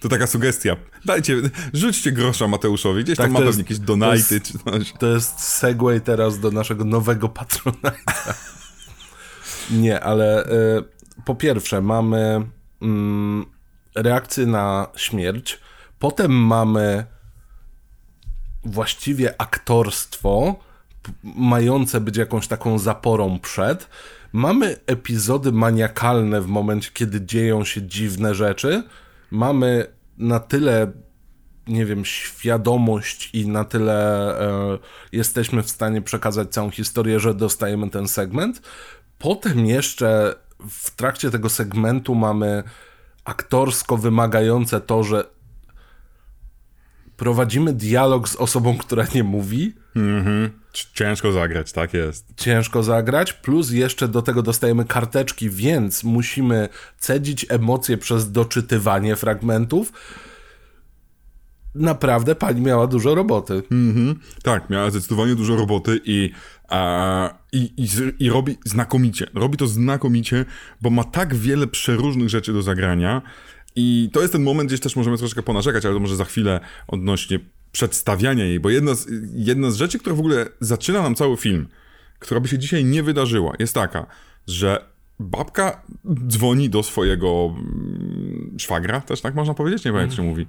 [0.00, 0.76] To taka sugestia.
[1.04, 1.36] Dajcie,
[1.72, 4.92] rzućcie grosza Mateuszowi, gdzieś tak, tam ma pewnie jakieś donaty czy coś.
[4.98, 7.92] To jest segway teraz do naszego nowego patronata.
[9.70, 10.84] Nie, ale y,
[11.24, 12.46] po pierwsze mamy
[12.82, 13.46] mm,
[13.94, 15.60] reakcję na śmierć,
[15.98, 17.04] potem mamy
[18.64, 20.56] właściwie aktorstwo
[21.22, 23.88] mające być jakąś taką zaporą przed.
[24.32, 28.82] Mamy epizody maniakalne w momencie, kiedy dzieją się dziwne rzeczy.
[29.30, 29.86] Mamy
[30.18, 30.92] na tyle
[31.66, 34.78] nie wiem, świadomość i na tyle e,
[35.12, 38.62] jesteśmy w stanie przekazać całą historię, że dostajemy ten segment.
[39.18, 40.34] Potem jeszcze
[40.70, 42.62] w trakcie tego segmentu mamy
[43.24, 45.24] aktorsko wymagające to, że
[47.16, 49.74] prowadzimy dialog z osobą, która nie mówi.
[49.96, 50.50] Mhm.
[50.94, 52.26] Ciężko zagrać, tak jest.
[52.36, 59.92] Ciężko zagrać, plus jeszcze do tego dostajemy karteczki, więc musimy cedzić emocje przez doczytywanie fragmentów.
[61.74, 63.62] Naprawdę pani miała dużo roboty.
[63.70, 64.20] Mhm.
[64.42, 66.32] Tak, miała zdecydowanie dużo roboty i,
[67.52, 69.26] i, i, i robi znakomicie.
[69.34, 70.44] Robi to znakomicie,
[70.82, 73.22] bo ma tak wiele przeróżnych rzeczy do zagrania.
[73.76, 76.60] I to jest ten moment, gdzieś też możemy troszeczkę ponarzekać, ale to może za chwilę
[76.88, 77.40] odnośnie
[77.72, 81.68] przedstawiania jej, bo jedna z, jedna z rzeczy, która w ogóle zaczyna nam cały film,
[82.18, 84.06] która by się dzisiaj nie wydarzyła, jest taka,
[84.46, 84.84] że
[85.20, 85.82] babka
[86.28, 89.84] dzwoni do swojego mm, szwagra, też tak można powiedzieć?
[89.84, 90.46] Nie wiem, jak się mówi.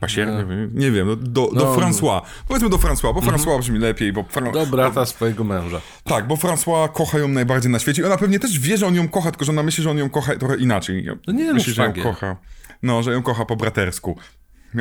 [0.00, 0.28] Pasier?
[0.28, 1.76] Nie wiem, nie wiem no, do, do No.
[1.76, 2.20] François.
[2.48, 4.22] Powiedzmy do François, bo François brzmi lepiej, bo...
[4.22, 5.80] Fran- Do brata swojego męża.
[6.04, 8.94] Tak, bo François kocha ją najbardziej na świecie i ona pewnie też wie, że on
[8.94, 11.06] ją kocha, tylko że ona myśli, że on ją kocha trochę inaczej.
[11.26, 12.36] No nie, no myśli, że ją kocha.
[12.82, 14.18] No, że ją kocha po bratersku.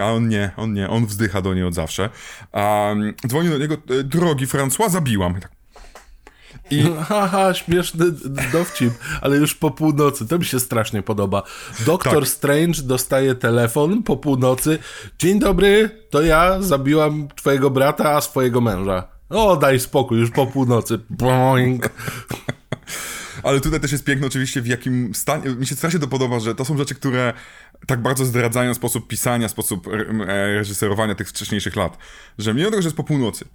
[0.01, 2.09] A on nie, on nie, on wzdycha do niej od zawsze.
[2.53, 5.37] Um, dzwoni do niego, e, drogi François, zabiłam.
[5.37, 5.51] I tak,
[6.71, 8.05] I Haha, śmieszny
[8.51, 10.27] dowcip, ale już po północy.
[10.27, 11.43] To mi się strasznie podoba.
[11.85, 12.29] Doktor Tak.
[12.29, 14.79] Strange dostaje telefon po północy.
[15.19, 19.07] Dzień dobry, to ja zabiłam twojego brata, a swojego męża.
[19.29, 20.99] O, daj spokój, już po północy.
[21.09, 21.89] Boing.
[23.43, 26.55] Ale tutaj też jest piękno oczywiście w jakim stanie, mi się strasznie to podoba, że
[26.55, 27.33] to są rzeczy, które
[27.87, 29.91] tak bardzo zdradzają sposób pisania, sposób e,
[30.55, 31.97] reżyserowania tych wcześniejszych lat,
[32.37, 33.45] że mimo tego, że jest po północy,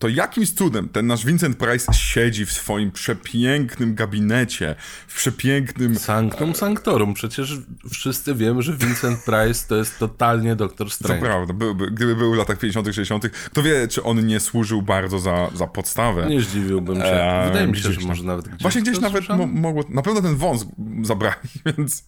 [0.00, 4.74] to jakimś cudem ten nasz Vincent Price siedzi w swoim przepięknym gabinecie,
[5.08, 5.96] w przepięknym...
[5.98, 7.14] Sanctum Sanctorum.
[7.14, 7.58] Przecież
[7.90, 11.20] wszyscy wiemy, że Vincent Price to jest totalnie Doktor To Strange.
[11.26, 15.18] prawda, byłby, gdyby był w latach 50 60 kto wie, czy on nie służył bardzo
[15.18, 16.26] za, za podstawę.
[16.28, 17.04] Nie zdziwiłbym się.
[17.04, 19.84] Eee, Wydaje mi się, że może nawet gdzieś Właśnie gdzieś to nawet mo- mogło.
[19.88, 20.66] Na pewno ten wąs
[21.02, 21.36] zabrali,
[21.66, 22.04] więc.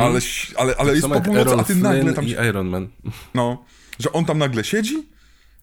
[0.00, 0.20] Ale,
[0.56, 2.24] ale, ale jest Są po północy, a ty nagle tam.
[2.24, 2.88] i Iron Man.
[3.34, 3.64] No,
[3.98, 5.06] że on tam nagle siedzi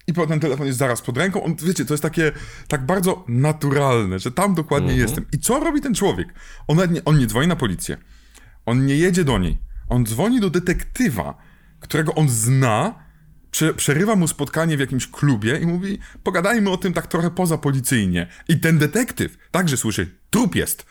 [0.08, 1.44] i potem telefon jest zaraz pod ręką.
[1.44, 2.32] On, wiecie, to jest takie
[2.68, 5.08] tak bardzo naturalne, że tam dokładnie Mhm.
[5.08, 5.26] jestem.
[5.32, 6.28] I co robi ten człowiek?
[6.68, 7.98] On, nie, on nie dzwoni na policję.
[8.66, 9.58] On nie jedzie do niej.
[9.90, 11.38] On dzwoni do detektywa,
[11.80, 12.96] którego on zna,
[13.52, 17.58] prze, przerywa mu spotkanie w jakimś klubie i mówi, pogadajmy o tym tak trochę poza
[17.58, 18.28] policyjnie.
[18.48, 20.86] I ten detektyw także słyszy, trup jest.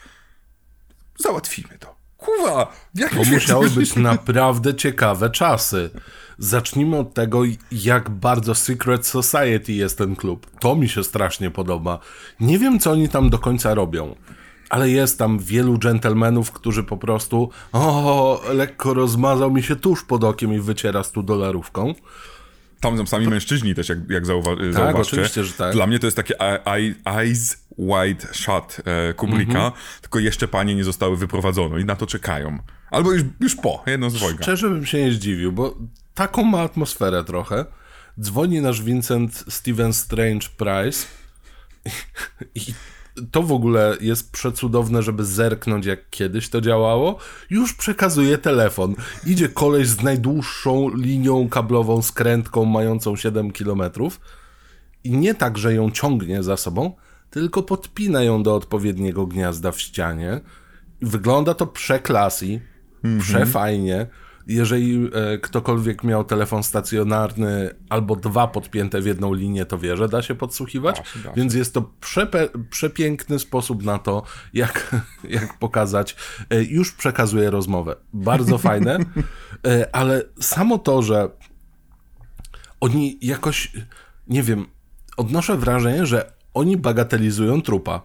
[1.19, 1.95] Załatwimy to.
[2.17, 5.91] Kuwa, w jakim To musiały być naprawdę ciekawe czasy.
[6.39, 7.43] Zacznijmy od tego,
[7.73, 10.47] jak bardzo Secret Society jest ten klub.
[10.61, 11.99] To mi się strasznie podoba.
[12.41, 14.15] Nie wiem, co oni tam do końca robią.
[14.71, 20.25] Ale jest tam wielu dżentelmenów, którzy po prostu o, lekko rozmazał mi się tuż pod
[20.25, 21.95] okiem i wyciera stu dolarówką.
[22.81, 25.01] Tam są sami mężczyźni też, jak, jak zauwa- zauważcie.
[25.01, 25.73] oczywiście, że tak.
[25.73, 29.73] Dla mnie to jest takie e- eye- eyes wide shut e, Kubricka, Mhm.
[30.01, 32.59] tylko jeszcze panie nie zostały wyprowadzone i na to czekają.
[32.91, 34.43] Albo już, już po, jedno z dwojga.
[34.43, 35.75] Szczerze bym się nie zdziwił, bo
[36.15, 37.65] taką ma atmosferę trochę.
[38.21, 41.07] Dzwoni nasz Vincent Steven Strange Price
[42.55, 42.61] i
[43.31, 47.19] to w ogóle jest przecudowne, żeby zerknąć jak kiedyś to działało.
[47.51, 48.95] Już przekazuje telefon.
[49.27, 54.21] Idzie koleś z najdłuższą linią kablową skrętką mającą 7 kilometrów
[55.05, 56.97] i nie tak, że ją ciągnie za sobą,
[57.31, 60.41] tylko podpina ją do odpowiedniego gniazda w ścianie.
[61.03, 62.61] Wygląda to przeklasy,
[63.21, 64.07] przefajnie.
[64.47, 70.09] Jeżeli e, ktokolwiek miał telefon stacjonarny albo dwa podpięte w jedną linię, to wie, że
[70.09, 70.97] da się podsłuchiwać.
[70.99, 71.37] Da się, da się.
[71.37, 74.23] Więc jest to przepe, przepiękny sposób na to,
[74.55, 74.97] jak,
[75.29, 76.17] jak pokazać.
[76.51, 77.97] E, już przekazuje rozmowę.
[78.13, 78.99] Bardzo fajne,
[79.67, 81.29] e, ale samo to, że
[82.81, 83.73] oni jakoś,
[84.29, 84.67] nie wiem,
[85.17, 88.01] odnoszę wrażenie, że oni bagatelizują trupa.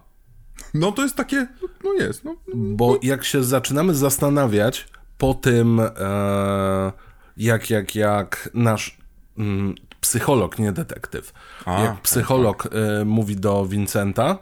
[0.74, 1.46] No to jest takie,
[1.84, 2.36] no jest, no.
[2.54, 4.88] Bo jak się zaczynamy zastanawiać
[5.20, 6.92] po tym, e,
[7.36, 8.96] jak, jak, jak nasz
[9.38, 11.32] mm, psycholog, nie detektyw,
[11.64, 14.38] A, jak psycholog e, mówi do Vincenta,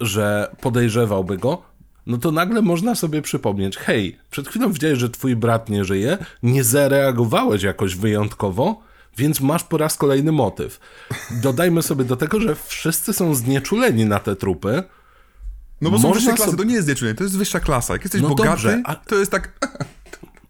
[0.00, 1.62] że podejrzewałby go,
[2.06, 6.18] no to nagle można sobie przypomnieć, hej, przed chwilą widziałeś, że twój brat nie żyje,
[6.42, 8.80] nie zareagowałeś jakoś wyjątkowo,
[9.16, 10.80] więc masz po raz kolejny motyw.
[11.30, 14.82] Dodajmy sobie do tego, że wszyscy są znieczuleni na te trupy,
[15.80, 17.92] No bo są wyższe klasy, sobie- to nie jest dziewczyny, to jest wyższa klasa.
[17.92, 19.68] Jak jesteś No bogaty, dobrze, a- to jest tak...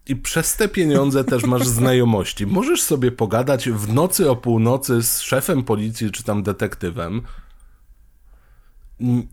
[0.06, 2.46] I przez te pieniądze też masz znajomości.
[2.46, 7.22] Możesz sobie pogadać w nocy o północy z szefem policji czy tam detektywem.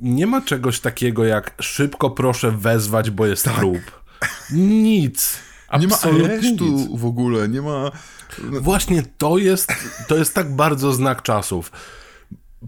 [0.02, 3.82] Nie ma czegoś takiego jak szybko proszę wezwać, bo jest trup.
[4.52, 5.40] Nic.
[5.80, 7.00] Nie ma aresztu nic.
[7.00, 7.92] w ogóle, nie ma...
[8.62, 9.74] Właśnie to jest,
[10.08, 11.72] to jest tak bardzo znak czasów.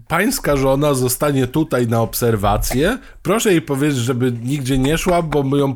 [0.08, 2.98] Pańska żona zostanie tutaj na obserwację.
[3.22, 5.74] Proszę jej powiedzieć, żeby nigdzie nie szła, bo my ją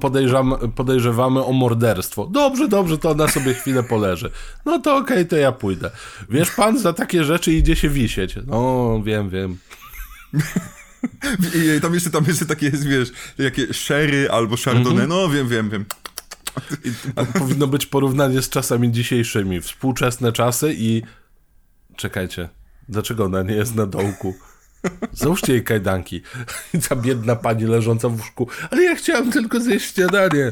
[0.74, 2.26] podejrzewamy o morderstwo.
[2.26, 4.31] Dobrze, dobrze, to ona sobie chwilę poleży.
[4.64, 5.90] No to okej, okay, to ja pójdę.
[6.31, 8.35] Wiesz, pan za takie rzeczy idzie się wisieć.
[8.46, 9.59] No, wiem, wiem.
[11.76, 15.09] I tam jeszcze, tam jeszcze takie jest, wiesz, jakie sherry albo chardonnay, -hmm.
[15.09, 15.85] no wiem, wiem, wiem.
[17.38, 19.61] Powinno być porównanie z czasami dzisiejszymi.
[19.61, 21.02] Współczesne czasy i...
[21.96, 22.48] Czekajcie,
[22.88, 24.35] dlaczego ona nie jest na dołku?
[25.12, 26.22] Załóżcie jej kajdanki.
[26.88, 28.48] Ta biedna pani leżąca w łóżku.
[28.70, 30.51] Ale ja chciałam tylko zjeść śniadanie.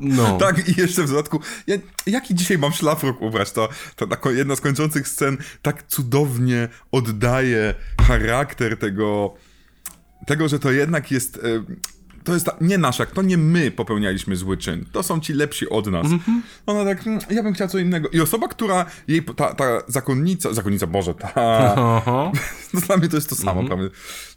[0.00, 0.38] No.
[0.38, 3.52] Tak, i jeszcze w dodatku, ja, jaki dzisiaj mam szlafrok ubrać?
[3.52, 7.74] To, to jedna z kończących scen tak cudownie oddaje
[8.06, 9.34] charakter tego,
[10.26, 11.40] tego że to jednak jest...
[12.28, 14.84] To jest ta, nie nasza, to nie my popełnialiśmy zły czyn.
[14.92, 16.06] To są ci lepsi od nas.
[16.06, 16.40] Mm -hmm.
[16.66, 18.08] Ona tak, mm, ja bym chciała co innego.
[18.08, 21.32] I osoba, która jej, ta, ta zakonnica, zakonnica, Boże, ta,
[22.74, 23.68] no dla mnie to jest to samo, mm -hmm.
[23.68, 23.88] prawda?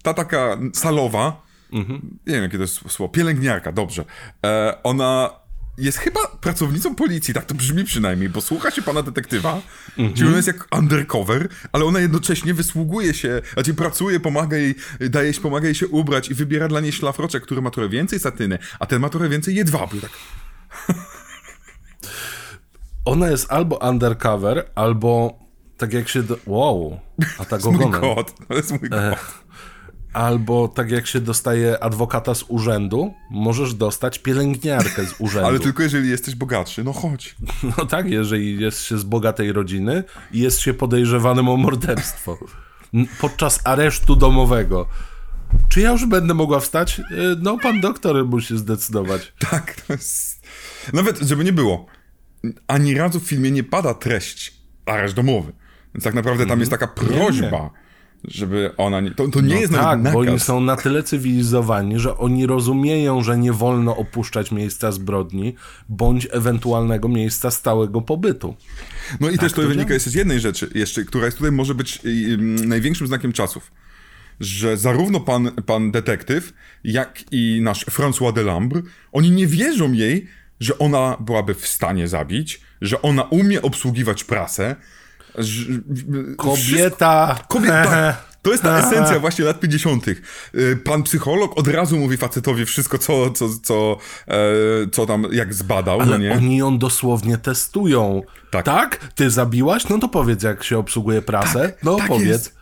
[0.03, 1.41] Ta taka salowa,
[1.73, 1.99] mm -hmm.
[2.27, 4.05] nie wiem jakie to jest słowo, pielęgniarka, dobrze.
[4.45, 5.40] E, ona
[5.81, 9.61] jest chyba pracownicą policji, tak to brzmi przynajmniej, bo słucha się pana detektywa,
[9.97, 10.15] mm -hmm.
[10.15, 14.75] czyli ona jest jak undercover, ale ona jednocześnie wysługuje się, znaczy pracuje, pomaga jej,
[15.09, 18.19] daje jej, pomaga jej się ubrać i wybiera dla niej szlafroczek, który ma trochę więcej
[18.19, 20.11] satyny, a ten ma trochę więcej jedwabu, tak.
[23.05, 25.39] Ona jest albo undercover, albo
[25.77, 26.37] tak jak się do...
[26.45, 26.99] Wow,
[27.37, 27.89] a tak ogonem.
[27.89, 29.19] Mój kot, to jest mój kot.
[30.13, 35.47] Albo tak jak się dostaje adwokata z urzędu, możesz dostać pielęgniarkę z urzędu.
[35.47, 37.35] Ale tylko jeżeli jesteś bogatszy, no chodź.
[37.77, 42.37] No tak, jeżeli jest się z bogatej rodziny i jest się podejrzewanym o morderstwo.
[43.21, 44.87] Podczas aresztu domowego.
[45.69, 46.99] Czy ja już będę mogła wstać?
[46.99, 47.03] E,
[47.41, 49.33] no, pan doktor musi zdecydować.
[49.51, 50.47] Tak, to jest...
[50.93, 51.85] Nawet, żeby nie było,
[52.67, 54.53] ani razu w filmie nie pada treść
[54.85, 55.51] areszt domowy.
[55.95, 56.59] Więc tak naprawdę tam mhm.
[56.59, 57.69] jest taka prośba,
[58.23, 59.11] żeby ona nie...
[59.11, 63.23] To, to nie no jest tak, bo oni są na tyle cywilizowani, że oni rozumieją,
[63.23, 65.55] że nie wolno opuszczać miejsca zbrodni,
[65.89, 68.55] bądź ewentualnego miejsca stałego pobytu.
[69.19, 71.51] No i tak też to, to wynika jeszcze z jednej rzeczy, jeszcze, która jest tutaj
[71.51, 71.99] może być
[72.65, 73.71] największym znakiem czasów.
[74.39, 76.53] Że zarówno pan, pan detektyw,
[76.83, 78.81] jak i nasz François Delambre,
[79.11, 80.27] oni nie wierzą jej,
[80.59, 84.75] że ona byłaby w stanie zabić, że ona umie obsługiwać prasę,
[86.37, 87.39] Kobieta!
[87.47, 88.17] Kobieta!
[88.41, 90.07] To jest ta esencja właśnie lat 50.
[90.07, 94.35] Y, pan psycholog od razu mówi facetowi wszystko, co, co, co, e,
[94.91, 96.01] co tam jak zbadał.
[96.01, 96.33] Ale no nie?
[96.33, 98.21] oni ją dosłownie testują.
[98.51, 98.65] Tak.
[98.65, 99.11] tak?
[99.15, 99.89] Ty zabiłaś?
[99.89, 101.59] No to powiedz, jak się obsługuje prasę.
[101.69, 102.27] Tak, no tak powiedz.
[102.27, 102.60] Jest.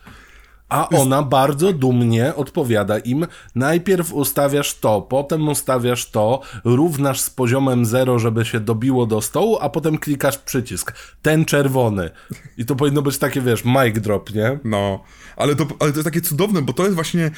[0.70, 7.84] A ona bardzo dumnie odpowiada im: najpierw ustawiasz to, potem ustawiasz to, równasz z poziomem
[7.84, 10.92] zero, żeby się dobiło do stołu, a potem klikasz przycisk.
[11.22, 12.10] Ten czerwony.
[12.58, 14.58] I to powinno być takie, wiesz, mic drop, nie?
[14.64, 15.02] No,
[15.36, 17.30] ale to, ale to jest takie cudowne, bo to jest właśnie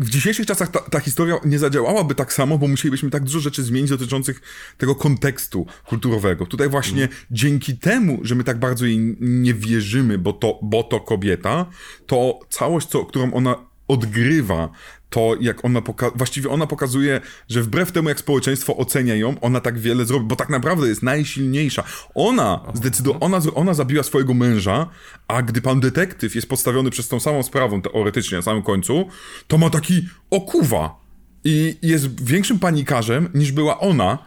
[0.00, 3.62] w dzisiejszych czasach ta, ta, historia nie zadziałałaby tak samo, bo musielibyśmy tak dużo rzeczy
[3.62, 4.40] zmienić dotyczących
[4.78, 6.46] tego kontekstu kulturowego.
[6.46, 7.16] Tutaj właśnie mm.
[7.30, 11.66] dzięki temu, że my tak bardzo jej nie wierzymy, bo to, bo to kobieta,
[12.06, 13.56] to całość, co, którą ona
[13.88, 14.68] odgrywa,
[15.10, 19.60] to jak ona poka- właściwie ona pokazuje, że wbrew temu jak społeczeństwo ocenia ją, ona
[19.60, 21.84] tak wiele zrobi, bo tak naprawdę jest najsilniejsza.
[22.14, 24.86] Ona zdecydowała, ona, ona zabiła swojego męża,
[25.28, 29.08] a gdy pan detektyw jest postawiony przez tą samą sprawą teoretycznie na samym końcu,
[29.46, 31.00] to ma taki okuwa
[31.44, 34.18] i jest większym panikarzem niż była ona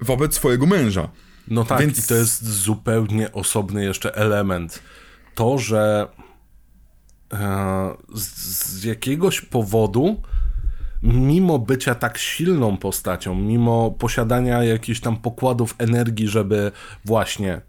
[0.00, 1.08] wobec swojego męża.
[1.48, 2.04] No tak, Więc...
[2.04, 4.82] i to jest zupełnie osobny jeszcze element.
[5.34, 6.08] To, że
[7.32, 10.22] E, z, jakiegoś powodu,
[11.02, 16.72] mimo bycia tak silną postacią, mimo posiadania jakichś tam pokładów energii, żeby
[17.04, 17.60] właśnie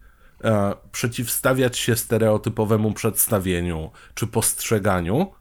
[0.43, 5.31] e, przeciwstawiać się stereotypowemu przedstawieniu czy postrzeganiu,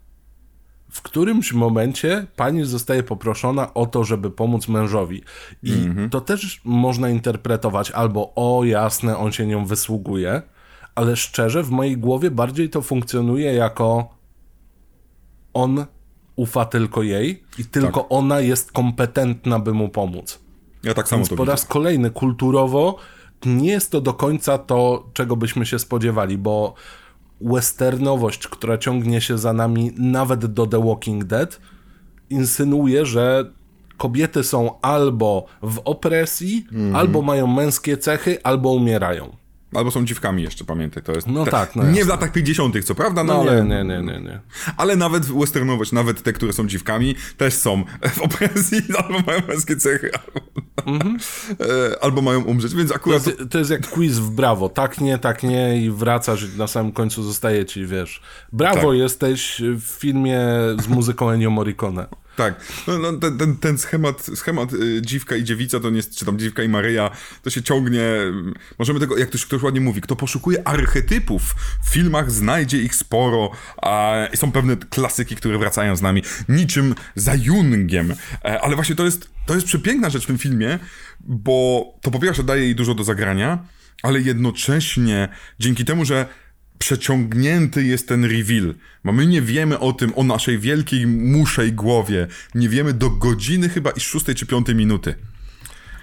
[0.90, 5.22] w którymś momencie pani zostaje poproszona o to, żeby pomóc mężowi.
[5.62, 6.10] I mm -hmm.
[6.10, 10.42] to też można interpretować albo o jasne, on się nią wysługuje,
[11.00, 14.08] ale szczerze w mojej głowie bardziej to funkcjonuje jako
[15.54, 15.84] on
[16.36, 18.12] ufa tylko jej i tylko tak.
[18.12, 20.38] ona jest kompetentna, by mu pomóc.
[20.82, 22.96] Ja tak samo Więc to po raz kolejny kulturowo
[23.46, 26.74] nie jest to do końca to, czego byśmy się spodziewali, bo
[27.40, 31.60] westernowość, która ciągnie się za nami nawet do The Walking Dead,
[32.30, 33.52] insynuuje, że
[33.96, 36.96] kobiety są albo w opresji, mm.
[36.96, 39.39] albo mają męskie cechy, albo umierają.
[39.74, 41.26] Albo są dziwkami jeszcze, pamiętaj, to jest...
[41.26, 43.64] No te, tak, no Nie w latach 50 co prawda, no, no ale...
[43.64, 44.40] Nie, nie, nie, nie.
[44.76, 47.84] Ale nawet westernowość, nawet te, które są dziwkami, też są
[48.16, 50.40] w opresji, albo mają męskie cechy, albo...
[50.86, 53.24] E, Albo mają umrzeć, więc akurat...
[53.24, 54.68] To, to jest jak quiz w brawo.
[54.68, 58.22] Tak, nie, tak, nie i wracasz i na samym końcu zostaje ci, wiesz.
[58.52, 58.98] Brawo, Tak.
[58.98, 60.40] jesteś w filmie
[60.82, 62.06] z muzyką Ennio Morricone.
[62.36, 62.54] Tak,
[62.86, 66.24] no, no, ten, ten, ten schemat, schemat y, dziwka i dziewica, to nie jest, czy
[66.24, 67.10] tam dziwka i Maryja,
[67.42, 68.32] to się ciągnie, y,
[68.78, 71.54] możemy tego, jak ktoś, ktoś ładnie mówi, kto poszukuje archetypów
[71.84, 73.50] w filmach, znajdzie ich sporo,
[73.82, 78.14] a i są pewne klasyki, które wracają z nami, niczym za Jungiem,
[78.44, 80.78] e, ale właśnie to jest, to jest przepiękna rzecz w tym filmie,
[81.20, 83.64] bo to po pierwsze daje jej dużo do zagrania,
[84.02, 85.28] ale jednocześnie
[85.58, 86.26] dzięki temu, że
[86.80, 88.74] przeciągnięty jest ten reveal.
[89.04, 92.26] Bo my nie wiemy o tym, o naszej wielkiej muszej głowie.
[92.54, 95.14] Nie wiemy do godziny chyba i szóstej czy piątej minuty.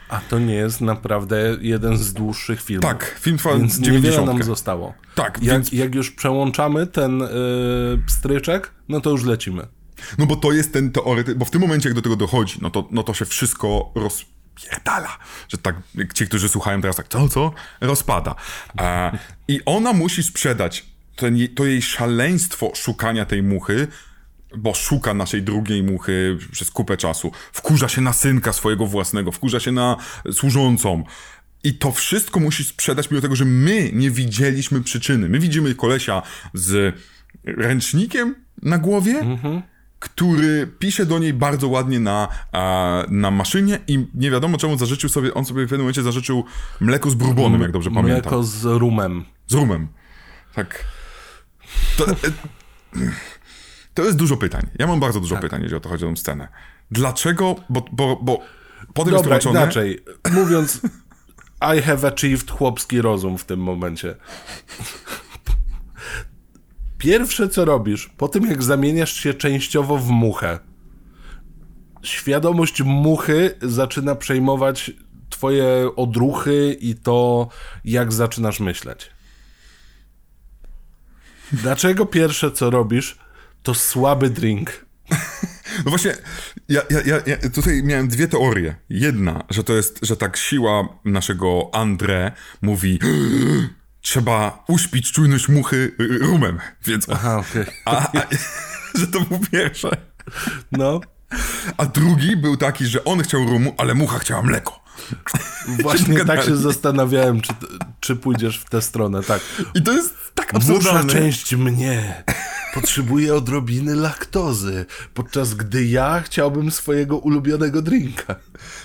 [0.09, 2.83] A to nie jest naprawdę jeden z dłuższych filmów.
[2.83, 4.27] Tak, film trwa Więc niewiele 90.
[4.27, 4.93] nam zostało.
[5.15, 7.27] Tak, Jak, więc, jak już przełączamy ten yy,
[8.07, 9.67] stryczek, no to już lecimy.
[10.17, 12.69] no bo to jest ten teoretyk, bo w tym momencie jak do tego dochodzi, no
[12.69, 13.91] to, no to się wszystko
[14.57, 15.17] rozpierdala.
[15.49, 15.75] Że tak,
[16.13, 17.51] ci, którzy słuchają teraz tak, co, co?
[17.81, 18.35] Rozpada.
[18.79, 20.85] E, I ona musi sprzedać
[21.15, 23.87] ten, to jej szaleństwo szukania tej muchy,
[24.57, 27.31] bo szuka naszej drugiej muchy przez kupę czasu.
[27.53, 29.97] Wkurza się na synka swojego własnego, wkurza się na
[30.31, 31.03] służącą.
[31.63, 35.29] I to wszystko musi sprzedać, mimo tego, że my nie widzieliśmy przyczyny.
[35.29, 36.21] My widzimy kolesia
[36.53, 36.95] z
[37.43, 39.37] ręcznikiem na głowie,
[39.99, 42.27] który pisze do niej bardzo ładnie na,
[43.09, 46.43] na maszynie i nie wiadomo czemu zażyczył sobie, on sobie w pewnym momencie zażyczył
[46.79, 48.13] mleko z bourbonem, jak dobrze pamiętam.
[48.13, 49.25] Mleko z rumem.
[49.47, 49.87] Z rumem.
[50.53, 50.85] Tak.
[51.97, 52.15] To, e,
[53.93, 54.69] to jest dużo pytań.
[54.79, 55.41] Ja mam bardzo dużo Tak.
[55.41, 56.47] pytań, jeżeli o to chodzi o tę scenę.
[56.91, 57.55] Dlaczego?
[57.69, 58.39] Bo, bo, bo
[58.93, 59.63] potem jest Dobra, tłumaczone...
[59.63, 59.99] inaczej.
[60.31, 60.81] Mówiąc,
[61.77, 64.15] I have achieved chłopski rozum w tym momencie.
[66.97, 70.59] Pierwsze co robisz, po tym jak zamieniasz się częściowo w muchę,
[72.03, 74.91] świadomość muchy zaczyna przejmować
[75.29, 77.49] twoje odruchy i to,
[77.85, 79.09] jak zaczynasz myśleć.
[81.51, 83.17] Dlaczego pierwsze co robisz,
[83.63, 84.85] to słaby drink?
[85.85, 86.15] No właśnie,
[86.69, 88.75] ja, ja, ja, tutaj miałem dwie teorie.
[88.89, 92.31] Jedna, że to jest, że tak siła naszego André
[92.61, 92.99] mówi
[94.07, 97.09] trzeba uśpić czujność muchy y, rumem, więc...
[97.09, 97.65] Aha, okej.
[97.85, 98.11] A,
[98.99, 99.89] że to był pierwsze.
[100.71, 101.01] No,
[101.77, 104.79] A drugi był taki, że on chciał rumu, ale mucha chciała mleko.
[105.81, 107.53] Właśnie tak się zastanawiałem, czy,
[107.99, 109.41] czy pójdziesz w tę stronę, tak.
[109.75, 111.13] I to jest tak Duża absurdalne.
[111.13, 112.23] część mnie
[112.73, 118.35] potrzebuje odrobiny laktozy, podczas gdy ja chciałbym swojego ulubionego drinka.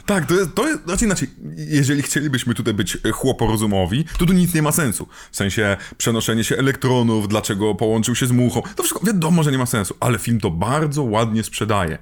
[0.07, 4.55] Tak, to jest, to jest, znaczy inaczej, jeżeli chcielibyśmy tutaj być chłoporozumowi, to tu nic
[4.55, 5.09] nie ma sensu.
[5.31, 9.59] W sensie przenoszenie się elektronów, dlaczego połączył się z muchą, to wszystko wiadomo, że nie
[9.59, 11.99] ma sensu, ale film to bardzo ładnie sprzedaje.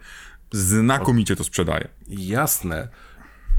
[0.53, 1.89] Znakomicie to sprzedaje.
[2.09, 2.89] Jasne.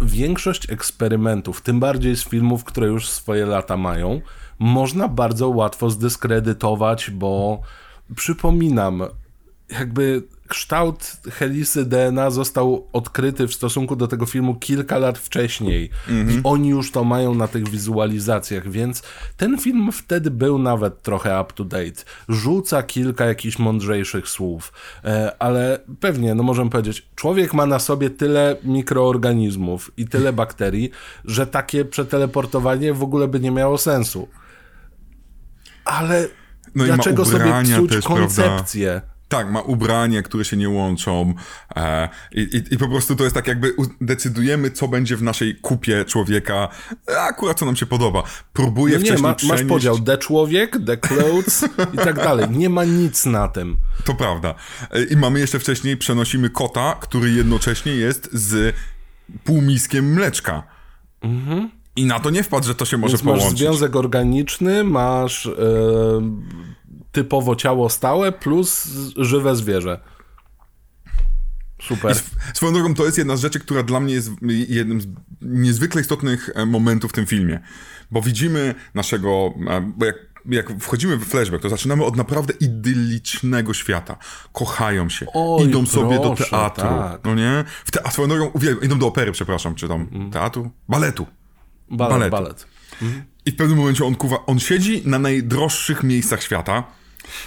[0.02, 4.22] Większość eksperymentów, tym bardziej z filmów, które już swoje lata mają,
[4.60, 7.62] można bardzo łatwo zdyskredytować, bo
[8.16, 9.04] przypominam,
[9.70, 15.90] jakby kształt helisy DNA został odkryty w stosunku do tego filmu kilka lat wcześniej
[16.30, 19.04] i oni już to mają na tych wizualizacjach, więc
[19.38, 22.04] ten film wtedy był nawet trochę up to date.
[22.30, 24.74] Rzuca kilka jakichś mądrzejszych słów,
[25.04, 30.92] e, ale pewnie, no możemy powiedzieć, człowiek ma na sobie tyle mikroorganizmów i tyle bakterii,
[31.26, 34.28] że takie przeteleportowanie w ogóle by nie miało sensu.
[35.86, 36.28] Ale
[36.76, 39.11] No dlaczego sobie psuć też, prawda?
[39.32, 41.34] Tak, ma ubrania, które się nie łączą
[41.76, 46.06] e, i, i, po prostu to jest tak jakby decydujemy, co będzie w naszej kupie
[46.06, 46.70] człowieka,
[47.30, 48.24] akurat co nam się podoba.
[48.54, 49.68] Próbuję No nie, wcześniej ma, masz przenieść...
[49.70, 52.50] podział the człowiek, the clothes i tak dalej.
[52.50, 53.78] Nie ma nic na tym.
[54.06, 54.56] To prawda.
[54.92, 58.76] E, I mamy jeszcze wcześniej, przenosimy kota, który jednocześnie jest z
[59.44, 60.64] półmiskiem mleczka.
[61.96, 63.60] I na to nie wpadł, że to się może Więc masz połączyć.
[63.60, 65.52] związek organiczny, masz e,
[67.12, 68.88] typowo ciało stałe plus
[69.18, 70.00] żywe zwierzę.
[71.82, 72.16] Super.
[72.54, 74.32] Swoją drogą, to jest jedna z rzeczy, która dla mnie jest
[74.70, 75.08] jednym z
[75.42, 77.60] niezwykle istotnych e, momentów w tym filmie.
[78.12, 80.16] Bo widzimy naszego, e, bo jak,
[80.50, 84.18] jak wchodzimy w flashback, to zaczynamy od naprawdę idyllicznego świata.
[84.54, 87.22] Kochają się, Oj, idą sobie do proszę, teatru, tak.
[87.24, 87.64] no nie?
[87.86, 90.72] W te, a swoją drogą, uwielbiam, idą do opery, przepraszam, czy tam teatru?
[90.90, 91.28] Baletu.
[91.90, 92.32] Balet, baletu.
[92.32, 92.68] balet.
[93.46, 96.84] I w pewnym momencie on kuwa, on siedzi na najdroższych miejscach świata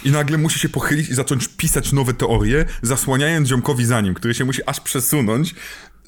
[0.03, 4.33] i nagle musi się pochylić i zacząć pisać nowe teorie, zasłaniając ziomkowi za nim, który
[4.33, 5.55] się musi aż przesunąć.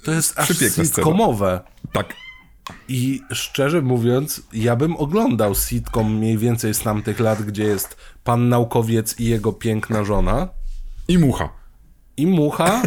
[0.04, 1.62] To jest aż sitcomowe.
[1.94, 2.14] Tak,
[2.88, 8.50] I szczerze mówiąc, ja bym oglądał sitcom mniej więcej z tamtych lat, gdzie jest pan
[8.50, 10.50] naukowiec i jego piękna żona,
[11.08, 11.50] i mucha.
[12.18, 12.82] i mucha,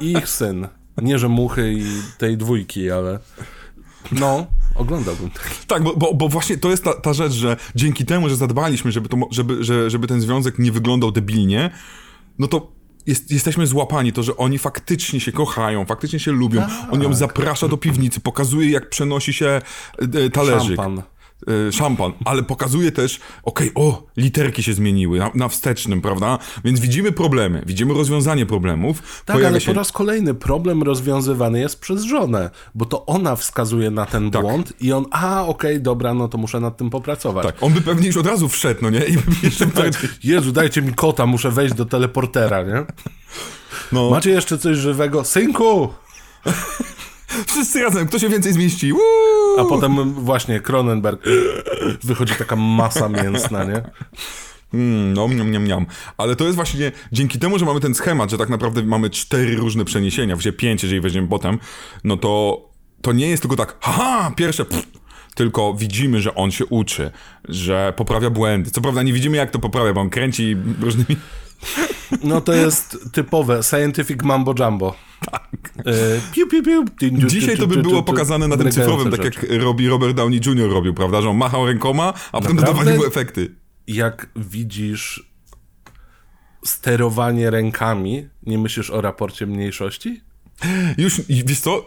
[0.00, 0.68] i ich syn.
[1.02, 1.84] Nie, że muchy i
[2.18, 3.18] tej dwójki, ale
[4.12, 5.30] no, oglądałbym.
[5.66, 8.92] Tak, bo, bo, bo właśnie to jest ta, ta rzecz, że dzięki temu, że zadbaliśmy,
[8.92, 11.70] żeby, to, żeby, że, żeby ten związek nie wyglądał debilnie,
[12.38, 12.72] no to
[13.06, 16.62] jest, jesteśmy złapani, to, że oni faktycznie się kochają, faktycznie się lubią.
[16.90, 19.62] On ją zaprasza do piwnicy, pokazuje, jak przenosi się e,
[20.24, 20.76] e, talerzyk.
[20.76, 21.02] Szampan.
[21.68, 26.38] E, szampan, ale pokazuje też, okej, o, literki się zmieniły na, na wstecznym, prawda?
[26.64, 29.22] Więc widzimy problemy, widzimy rozwiązanie problemów.
[29.24, 29.66] Tak, ale się...
[29.66, 34.42] po raz kolejny problem rozwiązywany jest przez żonę, bo to ona wskazuje na ten Tak.
[34.42, 37.46] błąd i on, a okej, dobra, no to muszę nad tym popracować.
[37.46, 39.04] Tak, on by pewnie już od razu wszedł, no nie?
[39.04, 39.66] I by jeszcze
[40.24, 42.84] Jezu, dajcie mi kota, muszę wejść do teleportera, nie?
[43.92, 45.24] no, Macie jeszcze coś żywego?
[45.24, 45.88] Synku!
[47.46, 48.92] wszyscy razem, kto się więcej zmieści?
[48.92, 49.00] Woo!
[49.58, 51.22] A potem właśnie Cronenberg,
[52.04, 53.82] wychodzi taka masa mięsna, nie?
[54.74, 55.86] Mm, no, miam, miam, miam.
[56.16, 59.56] Ale to jest właśnie dzięki temu, że mamy ten schemat, że tak naprawdę mamy cztery
[59.56, 61.58] różne przeniesienia, właściwie pięć, jeżeli weźmiemy potem,
[62.04, 62.62] no to
[63.02, 64.86] to nie jest tylko tak, haha, pierwsze, pff,
[65.34, 67.10] tylko widzimy, że on się uczy,
[67.48, 68.70] że poprawia błędy.
[68.70, 71.16] Co prawda nie widzimy, jak to poprawia, bo on kręci różnymi...
[72.22, 74.94] No to jest typowe scientific mambo jumbo.
[75.30, 75.72] Tak.
[76.32, 76.84] Piu, piu, piu.
[77.00, 80.40] Tin, ciu, Dzisiaj to by było pokazane na tym cyfrowym, tak jak robi Robert Downey
[80.46, 80.70] Jr.
[80.70, 83.54] robił, prawda, że on machał rękoma, a potem dodawali mu efekty.
[83.86, 85.34] Jak widzisz
[86.64, 90.20] sterowanie rękami, nie myślisz o raporcie mniejszości?
[90.98, 91.82] Już, wiesz co, e,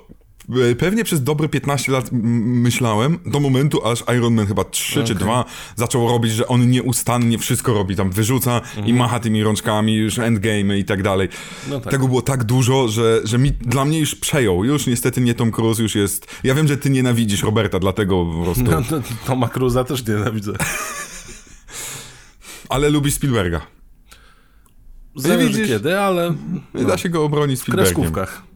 [0.80, 5.46] pewnie przez dobre 15 lat myślałem, do momentu aż Iron Man chyba 3 czy 2
[5.76, 10.80] zaczął robić, że on nieustannie wszystko robi, tam wyrzuca i macha tymi rączkami, już endgame
[10.80, 11.30] i tak dalej.
[11.70, 11.92] No tak.
[11.92, 14.66] Tego było tak dużo, że, że mi, dla mnie już przejął.
[14.66, 16.28] Już niestety nie Tom Cruise, już jest...
[16.44, 18.64] Ja wiem, że ty nienawidzisz Roberta, dlatego po prostu...
[18.64, 20.54] No, to, Toma Cruza też nienawidzę.
[22.70, 23.62] Ale lubisz Spielberga.
[25.16, 25.68] Zależy widzisz?
[25.68, 26.34] kiedy, ale
[26.74, 28.47] Nie da się go obronić w kreskówkach.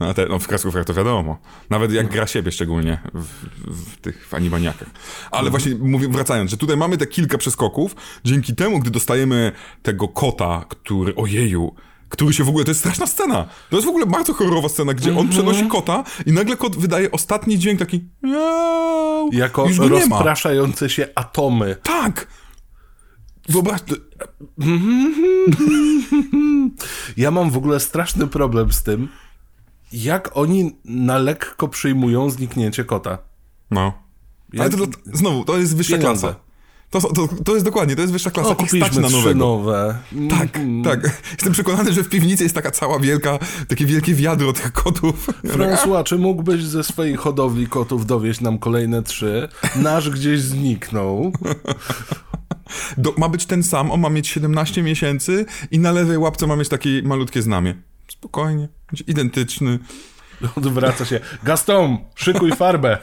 [0.00, 1.38] No, te, no w kreskówkach to wiadomo.
[1.70, 3.26] Nawet jak gra siebie szczególnie w,
[3.64, 4.88] w tych animaniakach.
[5.30, 10.08] Ale właśnie mówię, wracając, że tutaj mamy te kilka przeskoków, dzięki temu, gdy dostajemy tego
[10.08, 11.74] kota, który, ojeju,
[12.08, 13.48] który się w ogóle, to jest straszna scena.
[13.70, 17.10] To jest w ogóle bardzo horrorowa scena, gdzie on przenosi kota i nagle kot wydaje
[17.10, 19.30] ostatni dźwięk taki miau.
[19.32, 21.76] Jako Już go rozpraszające się atomy.
[21.82, 22.26] Tak!
[23.48, 23.80] Wyobraź,
[27.16, 29.08] Ja mam w ogóle straszny problem z tym,
[29.92, 33.18] jak oni na lekko przyjmują zniknięcie kota.
[33.70, 34.06] no.
[34.58, 36.20] Ale to, to, znowu, to jest wyższa Pieniądze.
[36.26, 36.40] klasa.
[36.90, 38.48] To, to, to jest dokładnie, to jest wyższa klasa.
[38.50, 39.38] O, kupiliśmy na nowego.
[39.38, 39.98] nowe.
[40.30, 40.84] Tak, Mm.
[40.84, 41.00] tak.
[41.32, 45.26] Jestem przekonany, że w piwnicy jest taka cała wielka, takie wielkie wiadro tych kotów.
[45.44, 49.48] François, czy mógłbyś ze swojej hodowli kotów dowieść nam kolejne trzy?
[49.76, 51.32] Nasz gdzieś zniknął.
[52.98, 56.56] Do, ma być ten sam, on ma mieć 17 miesięcy i na lewej łapce ma
[56.56, 57.74] mieć takie malutkie znamie.
[58.08, 58.68] Spokojnie,
[59.06, 59.78] identyczny.
[60.56, 61.20] Odwraca się.
[61.44, 62.98] Gaston, szykuj farbę.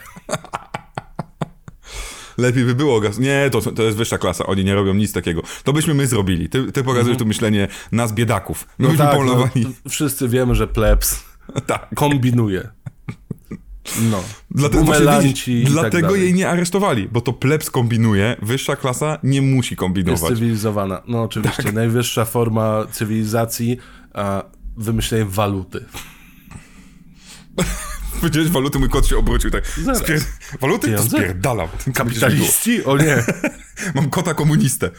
[2.38, 3.20] Lepiej by było gaz.
[3.20, 5.42] Nie, to, to jest wyższa klasa, oni nie robią nic takiego.
[5.64, 6.50] To byśmy my zrobili.
[6.50, 8.66] Ty, ty pokazujesz tu myślenie nas biedaków.
[8.80, 9.52] My No byśmy tak, polowani.
[9.86, 11.24] no, wszyscy wiemy, że plebs
[11.68, 11.88] tak.
[11.96, 12.70] kombinuje.
[14.12, 14.24] No.
[14.70, 16.22] Bumelanci widzisz, tak dlatego dalej.
[16.22, 20.34] jej nie aresztowali, bo to plebs kombinuje, wyższa klasa nie musi Jest kombinować.
[20.34, 21.02] cywilizowana.
[21.08, 21.74] No oczywiście, Tak.
[21.74, 23.78] najwyższa forma cywilizacji,
[24.14, 24.44] a
[24.78, 25.86] wymyślenie waluty.
[28.22, 29.68] Powiedziałeś waluty, mój kot się obrócił tak.
[29.68, 30.20] Spier...
[30.62, 30.82] Waluty?
[30.82, 31.18] To Pieniądze?
[31.18, 31.68] spierdalam.
[31.94, 32.84] Kapitaliści?
[32.84, 33.24] O nie.
[33.96, 34.90] Mam kota komunistę.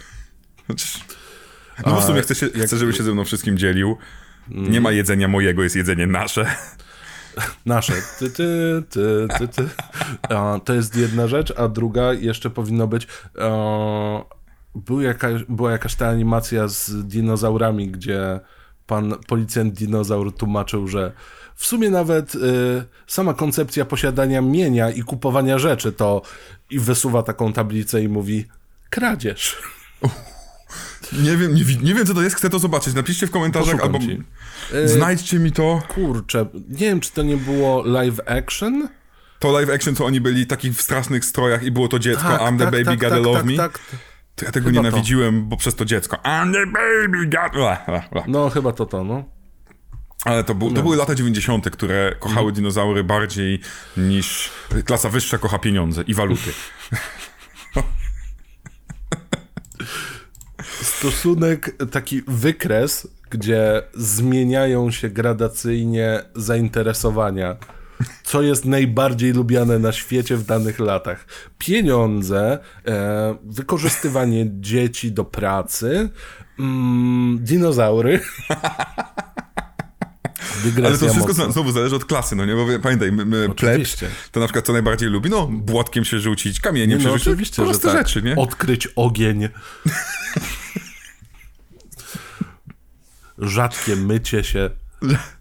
[1.86, 3.96] No bo w sumie chcę, się, jak- chcę, żeby się ze mną wszystkim dzielił.
[4.48, 6.46] Nie ma jedzenia mojego, jest jedzenie nasze.
[7.66, 7.92] Nasze.
[8.18, 9.68] Ty, ty, ty, ty, ty.
[10.34, 13.06] A, to jest jedna rzecz, a druga jeszcze powinno być.
[13.38, 14.24] E,
[14.74, 18.40] był jakaś, była jakaś ta animacja z dinozaurami, gdzie
[18.86, 21.12] pan policjant dinozaur tłumaczył, że
[21.54, 22.38] w sumie nawet y,
[23.06, 26.22] sama koncepcja posiadania mienia i kupowania rzeczy to
[26.70, 28.44] i wysuwa taką tablicę i mówi
[28.90, 29.56] kradzież.
[31.12, 32.94] Nie wiem, nie, nie wiem co to jest, chcę to zobaczyć.
[32.94, 34.22] Napiszcie w komentarzach Poszukam albo ci.
[34.84, 35.82] znajdźcie mi to.
[35.88, 38.88] Kurczę, nie wiem, czy to nie było live action?
[39.38, 42.58] To live action, co oni byli w takich strasznych strojach i było to dziecko I'm
[42.58, 43.56] the baby, gotta love tak, me.
[43.56, 43.80] tak.
[44.34, 46.16] To ja tego Chyba nienawidziłem, bo przez to dziecko.
[46.16, 47.30] I'm the baby.
[48.26, 49.24] No, chyba to to, no.
[50.24, 53.60] Ale to, był, to były lata 90., które kochały dinozaury bardziej
[53.96, 54.50] niż
[54.84, 56.52] klasa wyższa kocha pieniądze i waluty.
[60.82, 67.56] Stosunek, taki wykres, gdzie zmieniają się gradacyjnie zainteresowania.
[68.24, 71.26] Co jest najbardziej lubiane na świecie w danych latach?
[71.58, 76.10] Pieniądze, e, wykorzystywanie dzieci do pracy,
[76.58, 78.20] mm, dinozaury,
[80.76, 81.52] Ale to wszystko mocno.
[81.52, 82.54] znowu zależy od klasy, no nie?
[82.54, 84.08] Bo pamiętaj, my, my Oczywiście.
[84.32, 85.30] to na przykład co najbardziej lubi?
[85.30, 87.28] No, błotkiem się rzucić, kamieniem się No rzucić.
[87.28, 87.98] oczywiście, proste tak.
[87.98, 88.36] rzeczy, nie?
[88.36, 89.48] Odkryć ogień.
[93.38, 94.70] Rzadkie mycie się.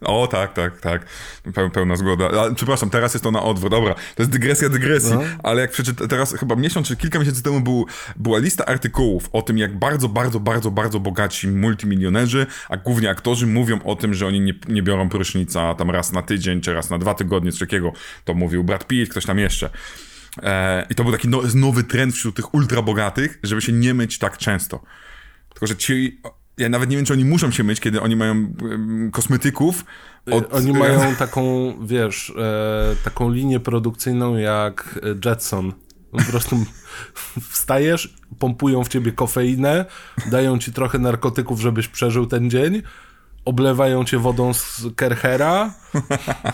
[0.01, 1.05] O, tak, tak, tak.
[1.53, 2.29] Peł, pełna zgoda.
[2.41, 3.71] A, przepraszam, teraz jest to na odwrót.
[3.71, 5.21] Dobra, to jest dygresja dygresji, No.
[5.43, 7.85] ale jak przeczytam, teraz chyba miesiąc czy kilka miesięcy temu był,
[8.15, 13.47] była lista artykułów o tym, jak bardzo, bardzo, bardzo, bardzo bogaci multimilionerzy, a głównie aktorzy
[13.47, 16.89] mówią o tym, że oni nie, nie biorą prysznica tam raz na tydzień, czy raz
[16.89, 17.91] na dwa tygodnie, coś takiego.
[18.25, 19.69] To mówił Brad Pitt, ktoś tam jeszcze.
[20.43, 23.93] E, I to był taki no, nowy trend wśród tych ultra bogatych, żeby się nie
[23.93, 24.83] myć tak często.
[25.49, 26.21] Tylko, że ci.
[26.57, 28.53] Ja nawet nie wiem, czy oni muszą się myć, kiedy oni mają
[29.11, 29.85] kosmetyków.
[30.31, 35.73] Od, Oni mają taką, wiesz, e, taką linię produkcyjną jak Jetson.
[36.11, 36.65] Po prostu
[37.51, 39.85] wstajesz, pompują w ciebie kofeinę,
[40.31, 42.81] dają ci trochę narkotyków, żebyś przeżył ten dzień,
[43.45, 45.73] oblewają cię wodą z Kerchera,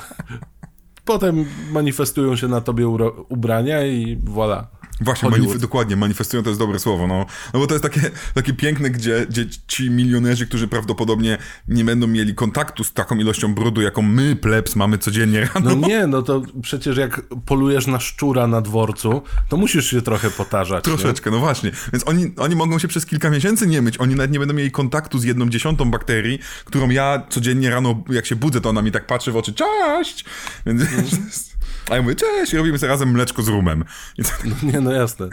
[1.06, 2.88] potem manifestują się na tobie
[3.30, 4.64] ubrania i voilà.
[5.02, 7.26] Właśnie, manif- dokładnie, manifestują to jest dobre słowo, no.
[7.54, 8.02] No bo to jest takie,
[8.34, 11.38] takie piękne, gdzie, gdzie ci milionerzy, którzy prawdopodobnie
[11.68, 15.76] nie będą mieli kontaktu z taką ilością brudu, jaką my, plebs, mamy codziennie rano.
[15.76, 20.30] No nie, no to przecież jak polujesz na szczura na dworcu, to musisz się trochę
[20.30, 20.86] potarzać.
[20.86, 20.94] nie?
[20.94, 21.72] Troszeczkę, no właśnie.
[21.94, 23.98] Więc oni, oni mogą się przez kilka miesięcy nie myć.
[23.98, 28.26] Oni nawet nie będą mieli kontaktu z jedną dziesiątą bakterii, którą ja codziennie rano, jak
[28.26, 30.26] się budzę, to ona mi tak patrzy w oczy, cześć!
[30.66, 30.82] Więc,
[31.90, 32.54] a ja mówię, cześć!
[32.54, 33.84] I robimy sobie razem mleczko z rumem.
[34.18, 35.30] Tak, Nie, no jasne.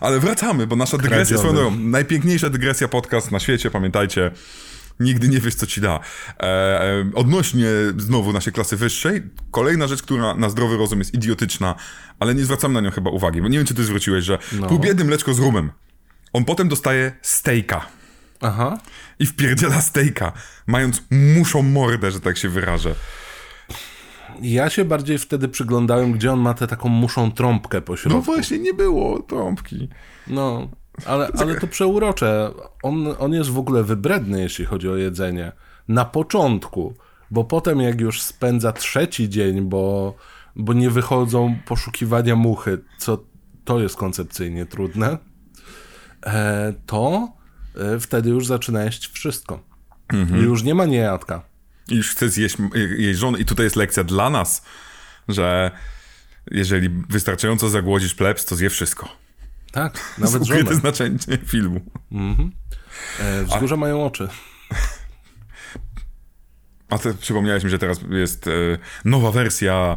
[0.00, 4.30] ale wracamy, bo nasza dygresja, swoją drogą, najpiękniejsza dygresja podcast na świecie, pamiętajcie.
[5.00, 6.00] Nigdy nie wiesz, co ci da.
[6.40, 6.42] E,
[6.82, 7.66] e, odnośnie
[7.98, 11.74] znowu naszej klasy wyższej, kolejna rzecz, która na zdrowy rozum jest idiotyczna,
[12.20, 14.66] ale nie zwracam na nią chyba uwagi, bo nie wiem, czy ty zwróciłeś, że No.
[14.66, 15.70] pół biedy mleczko z rumem.
[16.32, 17.86] On potem dostaje stejka
[18.40, 18.78] Aha.
[19.18, 20.32] i wpierdziela stejka,
[20.66, 22.94] mając muszą mordę, że tak się wyrażę.
[24.42, 28.22] Ja się bardziej wtedy przyglądałem, gdzie on ma tę taką muszą trąbkę po No środku.
[28.22, 29.88] właśnie, nie było trąbki.
[30.26, 30.68] No,
[31.06, 32.50] ale, ale to przeurocze.
[32.82, 35.52] On, on jest w ogóle wybredny, jeśli chodzi o jedzenie.
[35.88, 36.94] Na początku,
[37.30, 40.14] bo potem jak już spędza trzeci dzień, bo,
[40.56, 43.24] bo nie wychodzą poszukiwania muchy, co
[43.64, 45.18] to jest koncepcyjnie trudne,
[46.26, 47.28] e, to
[47.94, 49.60] e, wtedy już zaczyna jeść wszystko.
[50.38, 51.42] I już nie ma niejadka.
[51.88, 52.56] I już chce zjeść
[52.96, 53.38] jej żonę.
[53.38, 54.62] I tutaj jest lekcja dla nas,
[55.28, 55.70] że
[56.50, 59.08] jeżeli wystarczająco zagłodzisz plebs, to zje wszystko.
[59.72, 60.76] Tak, nawet ukryte żonę.
[60.76, 61.80] znaczenie filmu.
[63.20, 64.28] E, wzgórza mają oczy.
[66.90, 68.50] A ty przypomniałeś mi, że teraz jest e,
[69.04, 69.96] nowa wersja.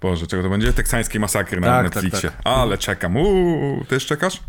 [0.00, 0.72] Boże, czego to będzie?
[0.72, 2.30] Teksańskiej masakry na Tak, tak, Netflixie.
[2.30, 2.40] tak.
[2.44, 3.16] Ale czekam.
[3.16, 4.40] Uuu, ty też czekasz?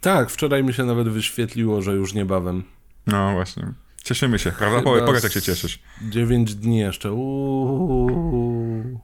[0.00, 2.64] Tak, wczoraj mi się nawet wyświetliło, że już niebawem.
[3.06, 3.72] No właśnie.
[4.06, 4.78] Cieszymy się, prawda?
[4.78, 5.78] Chyba Powiedz, jak się cieszysz.
[6.02, 7.12] 9 dni jeszcze.
[7.12, 9.00] Uuu.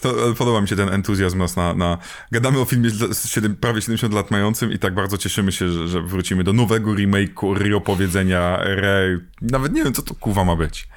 [0.00, 1.98] To e, podoba mi się ten entuzjazm nas na, na...
[2.32, 5.68] Gadamy o filmie z z siedem, prawie 70 lat mającym i tak bardzo cieszymy się,
[5.68, 9.18] że, że wrócimy do nowego remake'u, reopowiedzenia, re...
[9.42, 10.88] Nawet nie wiem, co to kuwa ma być.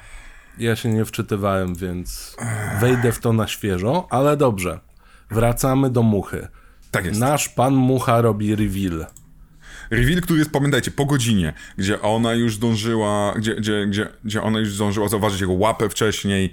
[0.58, 2.36] Ja się nie wczytywałem, więc
[2.80, 4.80] wejdę w to na świeżo, ale dobrze.
[5.30, 6.48] Wracamy do muchy.
[6.90, 7.20] Tak jest.
[7.20, 9.06] Nasz pan mucha robi reveal.
[9.92, 14.58] Reveal, który jest, pamiętajcie, po godzinie, gdzie ona już zdążyła, gdzie, gdzie, gdzie, gdzie ona
[14.58, 16.52] już zdążyła zauważyć jego łapę wcześniej.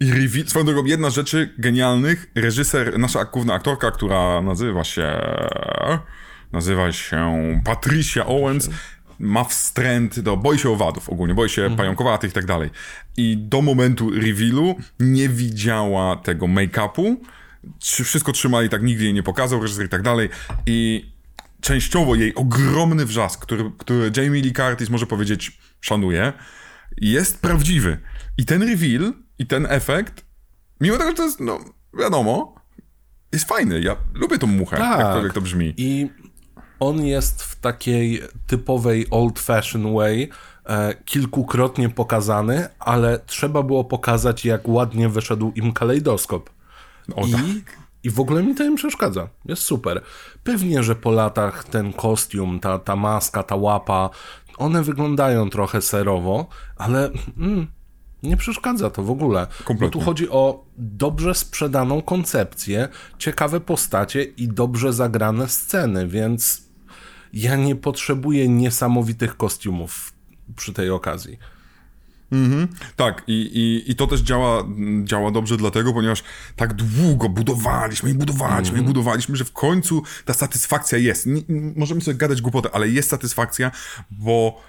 [0.00, 5.20] I reveal, swoją drogą, jedna z rzeczy genialnych, reżyser, nasza główna aktorka, która nazywa się,
[6.52, 8.70] nazywa się Patricia Owens,
[9.18, 12.70] ma wstręt do, boi się owadów ogólnie, boi się pająkowatych i tak dalej.
[13.16, 17.16] I do momentu revealu nie widziała tego make-upu,
[17.80, 20.28] wszystko trzymali tak, nigdy jej nie pokazał, reżyser i tak dalej.
[20.66, 21.10] I
[21.60, 26.32] częściowo jej ogromny wrzask, który, który Jamie Lee Curtis może powiedzieć szanuje,
[26.96, 27.98] jest prawdziwy.
[28.38, 30.24] I ten reveal, i ten efekt,
[30.80, 31.58] mimo tego, że to jest, no
[31.98, 32.54] wiadomo,
[33.32, 33.80] jest fajny.
[33.80, 35.00] Ja lubię tą muchę, Tak.
[35.00, 35.74] jakkolwiek to brzmi.
[35.76, 36.10] I
[36.80, 40.30] on jest w takiej typowej old-fashioned way
[40.66, 46.50] e, kilkukrotnie pokazany, ale trzeba było pokazać, jak ładnie wyszedł im kalejdoskop.
[47.16, 47.76] O, I, tak.
[48.04, 49.28] I w ogóle mi to nie przeszkadza.
[49.44, 50.02] Jest super.
[50.44, 54.10] Pewnie, że po latach ten kostium, ta, ta maska, ta łapa,
[54.58, 56.46] one wyglądają trochę serowo,
[56.76, 57.66] ale mm,
[58.22, 59.46] nie przeszkadza to w ogóle.
[59.58, 60.00] Bo Kompletnie.
[60.00, 62.88] tu chodzi o dobrze sprzedaną koncepcję,
[63.18, 66.62] ciekawe postacie i dobrze zagrane sceny, więc
[67.32, 70.12] ja nie potrzebuję niesamowitych kostiumów
[70.56, 71.38] przy tej okazji.
[72.96, 74.64] Tak, i, i, i to też działa,
[75.04, 76.22] działa dobrze dlatego, ponieważ
[76.56, 81.26] tak długo budowaliśmy i budowaliśmy i budowaliśmy, że w końcu ta satysfakcja jest.
[81.26, 81.42] Nie,
[81.76, 83.70] możemy sobie gadać głupotę, ale jest satysfakcja,
[84.10, 84.62] bo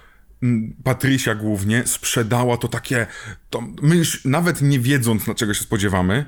[0.44, 3.08] mm, Patrycja głównie sprzedała to takie,
[3.50, 6.26] to my już nawet nie wiedząc na czego się spodziewamy,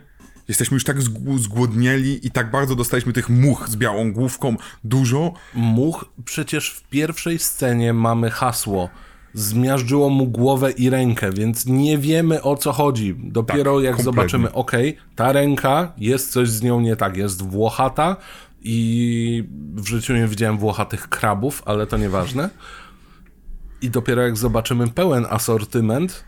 [0.47, 5.33] jesteśmy już tak zgł- zgłodnieli i tak bardzo dostaliśmy tych much z białą główką dużo.
[5.53, 8.89] Much, przecież w pierwszej scenie mamy hasło.
[9.33, 13.15] Zmiażdżyło mu głowę i rękę, więc nie wiemy o co chodzi.
[13.23, 14.03] Dopiero Tak, jak kompletnie.
[14.03, 18.15] zobaczymy, okej, ta ręka, jest coś z nią nie tak, jest włochata
[18.61, 19.43] i
[19.75, 22.49] w życiu nie widziałem włochatych krabów, ale to nieważne.
[23.81, 26.23] I dopiero jak zobaczymy pełen asortyment,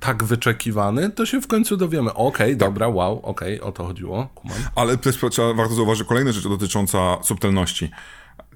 [0.00, 2.68] tak wyczekiwany, to się w końcu dowiemy, okej, Tak.
[2.68, 4.56] dobra, wow, okej, o to chodziło, kumam.
[4.74, 7.90] Ale też trzeba, warto zauważyć kolejna rzecz dotycząca subtelności.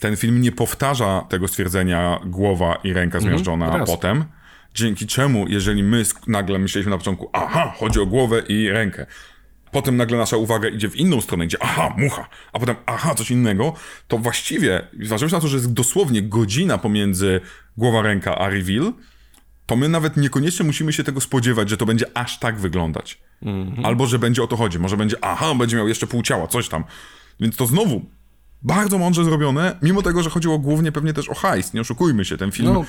[0.02, 3.90] Ten film nie powtarza tego stwierdzenia głowa i ręka zmiażdżona raz.
[3.90, 4.24] potem,
[4.74, 9.06] dzięki czemu, jeżeli my nagle myśleliśmy na początku, aha, chodzi o głowę i rękę,
[9.70, 13.30] potem nagle nasza uwaga idzie w inną stronę, gdzie aha, mucha, a potem aha, coś
[13.30, 13.74] innego,
[14.08, 17.40] to właściwie, zważywszy na to, że jest dosłownie godzina pomiędzy
[17.76, 18.92] głowa, ręka a reveal,
[19.66, 23.20] to my nawet niekoniecznie musimy się tego spodziewać, że to będzie aż tak wyglądać.
[23.82, 24.78] Albo, że będzie o to chodzi.
[24.78, 26.84] Może będzie, aha, będzie miał jeszcze pół ciała, coś tam.
[27.40, 28.04] Więc to znowu
[28.64, 31.74] bardzo mądrze zrobione, mimo tego, że chodziło głównie pewnie też o hajs.
[31.74, 32.84] Nie oszukujmy się, ten film No,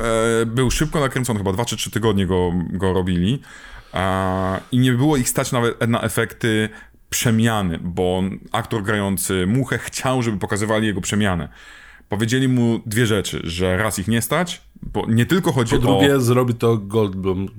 [0.00, 3.40] e, był szybko nakręcony, chyba 2 czy 3 tygodnie go, go robili.
[3.92, 6.68] A, I nie było ich stać nawet na efekty
[7.10, 11.48] przemiany, bo aktor grający Muchę chciał, żeby pokazywali jego przemianę.
[12.08, 15.80] Powiedzieli mu dwie rzeczy, że raz ich nie stać, bo nie tylko chodzi Po o...
[15.80, 17.48] drugie, zrobi to Goldblum.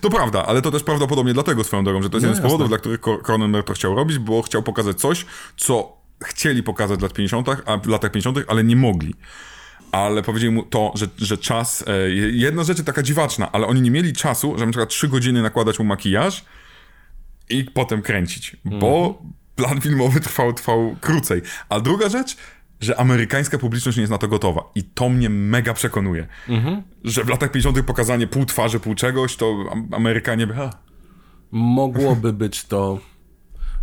[0.00, 2.44] To prawda, ale to też prawdopodobnie dlatego swoją drogą, że to jest No jeden z
[2.44, 5.26] powodów, dla których Cronenberg to chciał robić, bo chciał pokazać coś,
[5.56, 9.14] co chcieli pokazać w lat 50., a w latach 50., ale nie mogli.
[9.92, 11.84] Ale powiedzieli mu to, że, że czas.
[11.88, 15.08] E, jedna rzecz jest taka dziwaczna, ale oni nie mieli czasu, żeby na przykład 3
[15.08, 16.44] godziny nakładać mu makijaż
[17.50, 19.22] i potem kręcić, bo
[19.56, 21.42] plan filmowy trwał, trwał krócej.
[21.68, 22.36] A druga rzecz,
[22.80, 24.60] że amerykańska publiczność nie jest na to gotowa.
[24.74, 26.26] I to mnie mega przekonuje.
[27.04, 27.82] Że w latach 50.
[27.86, 30.54] pokazanie pół twarzy, pół czegoś, to Am- Amerykanie by...
[30.56, 30.70] "A,
[31.50, 32.98] Mogłoby być to.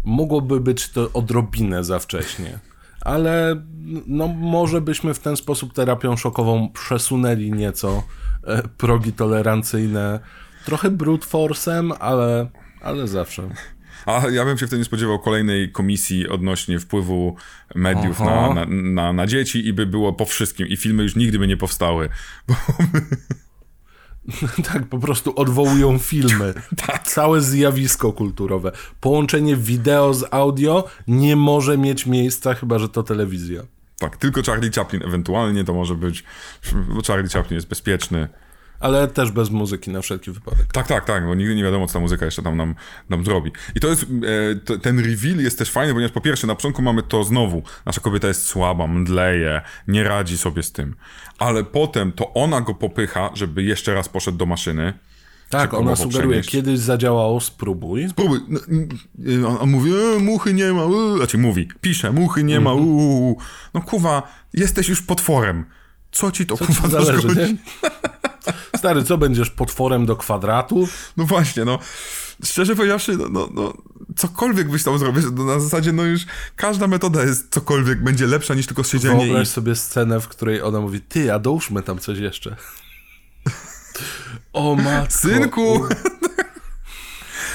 [0.04, 2.60] Mogłoby być to odrobinę za wcześnie.
[3.02, 3.62] Ale
[4.08, 8.04] no, może byśmy w ten sposób terapią szokową przesunęli nieco
[8.44, 10.20] e, progi tolerancyjne.
[10.66, 12.50] Trochę brute force'em, ale,
[12.82, 13.50] ale zawsze.
[14.06, 17.36] A ja bym się wtedy nie spodziewał kolejnej komisji odnośnie wpływu
[17.76, 20.68] mediów na, na, na, na dzieci i by było po wszystkim.
[20.68, 22.10] I filmy już nigdy by nie powstały.
[22.48, 22.56] Bo
[24.74, 26.54] tak, po prostu odwołują filmy.
[27.04, 28.72] Całe zjawisko kulturowe.
[29.00, 33.62] Połączenie wideo z audio nie może mieć miejsca, chyba że to telewizja.
[33.98, 36.24] tak, tylko Charlie Chaplin ewentualnie to może być,
[36.96, 38.28] bo Charlie Chaplin jest bezpieczny.
[38.82, 40.74] Ale też bez muzyki na wszelki wypadek.
[40.74, 42.76] Tak, tak, tak, bo nigdy nie wiadomo, co ta muzyka jeszcze tam nam,
[43.10, 43.52] nam zrobi.
[43.76, 44.06] I to jest,
[44.74, 48.02] e, ten reveal jest też fajny, ponieważ po pierwsze, na początku mamy to znowu, nasza
[48.02, 50.96] kobieta jest słaba, mdleje, nie radzi sobie z tym.
[51.38, 54.94] Ale potem to ona go popycha, żeby jeszcze raz poszedł do maszyny.
[55.50, 56.50] Tak, ona sugeruje, przenieść.
[56.50, 58.08] kiedyś zadziałało, spróbuj.
[58.16, 58.40] Próbuj.
[58.48, 58.60] No,
[59.28, 63.38] y, on, mówi, e, muchy nie ma, e, znaczy mówi, pisze, muchy nie ma, uuu.
[63.74, 64.24] No kuwa,
[64.54, 65.66] jesteś już potworem.
[66.12, 67.28] Co ci to Co kuwa zależy?
[68.78, 70.88] Stary, co będziesz potworem do kwadratu?
[71.18, 71.80] No właśnie, no.
[72.44, 73.74] Szczerze powiedziawszy, no, no, no
[74.16, 76.22] cokolwiek byś tam zrobił, no, na zasadzie, no już
[76.56, 79.52] każda metoda jest cokolwiek, będzie lepsza niż tylko siedzenie Wyobraź i...
[79.52, 82.56] sobie scenę, w której ona mówi, ty, a dołóżmy tam coś jeszcze.
[84.54, 85.18] O matko.
[85.18, 85.88] Synku!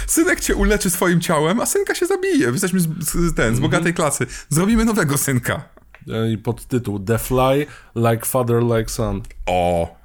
[0.06, 2.50] Synek cię uleczy swoim ciałem, a synka się zabije.
[2.50, 4.26] Jesteśmy z, z, ten, z bogatej klasy.
[4.48, 5.68] Zrobimy nowego synka.
[6.32, 7.66] I podtytuł The Fly
[7.96, 9.22] Like Father Like Son.
[9.46, 9.96] O,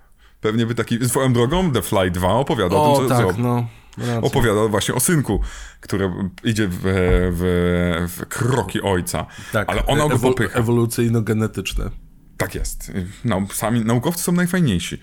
[0.41, 1.05] pewnie by taki...
[1.09, 3.67] Swoją drogą The Fly 2 opowiada o, O, tym, co, tak, co no.
[3.97, 4.21] racja.
[4.21, 5.41] opowiada właśnie o synku,
[5.79, 6.11] który
[6.43, 9.25] idzie w, w, w kroki ojca.
[9.51, 10.59] Tak, Ale ona go ewo- popycha.
[10.59, 11.89] Ewolucyjno-genetyczne.
[12.37, 12.91] Tak jest.
[13.25, 14.97] No, sami naukowcy są najfajniejsi.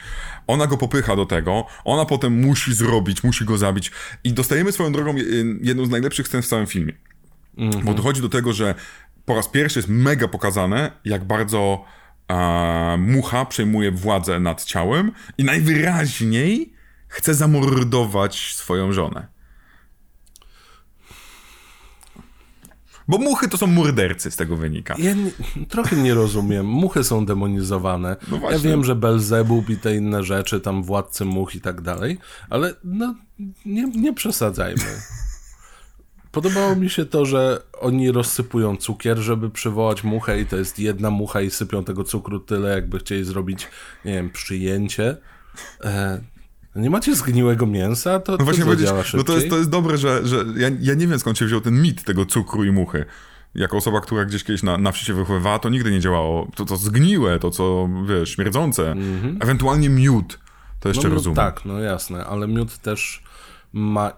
[0.47, 3.93] Ona go popycha do tego, ona potem musi zrobić, musi go zabić
[4.25, 5.15] i dostajemy swoją drogą
[5.61, 6.93] jedną z najlepszych scen w całym filmie.
[7.85, 8.75] Bo dochodzi do tego, że
[9.25, 11.85] po raz pierwszy jest mega pokazane, jak bardzo
[12.29, 16.73] a, mucha przejmuje władzę nad ciałem i najwyraźniej
[17.09, 19.29] chce zamordować swoją żonę.
[23.09, 24.95] Bo muchy to są mordercy, z tego wynika.
[24.99, 25.31] Ja nie,
[25.69, 26.67] trochę nie rozumiem.
[26.67, 28.17] Muchy są demonizowane.
[28.31, 32.19] No ja wiem, że Belzebub i te inne rzeczy, tam władcy much i tak dalej,
[32.51, 33.15] ale no,
[33.67, 34.83] nie, nie przesadzajmy.
[36.33, 41.11] Podobało mi się to, że oni rozsypują cukier, żeby przywołać muchę i to jest jedna
[41.11, 43.69] mucha i sypią tego cukru tyle, jakby chcieli zrobić,
[44.05, 45.17] nie wiem, przyjęcie.
[45.85, 46.21] E,
[46.77, 48.21] nie macie zgniłego mięsa?
[48.21, 49.25] To, No to właśnie działa no szybciej?
[49.25, 51.83] to jest, to jest dobre, że, że ja, ja nie wiem skąd się wziął ten
[51.83, 53.05] mit tego cukru i muchy.
[53.55, 56.49] Jako osoba, która gdzieś kiedyś na, na wsi się wychowywała, to nigdy nie działało.
[56.57, 58.95] To, co zgniłe, to, co, wiesz, śmierdzące.
[59.41, 60.39] Ewentualnie miód.
[60.81, 61.37] To jeszcze no, rozumiem.
[61.37, 63.23] Tak, no jasne, ale miód też
[63.73, 64.13] ma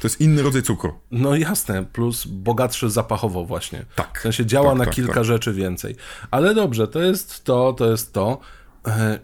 [0.00, 0.92] To jest inny rodzaj cukru.
[1.10, 3.84] No jasne, plus bogatszy zapachowo właśnie.
[3.94, 5.24] Tak, W sensie działa tak, na tak, kilka tak.
[5.24, 5.96] rzeczy więcej.
[6.30, 8.38] Ale dobrze, to jest to, to jest to.
[8.86, 9.18] E,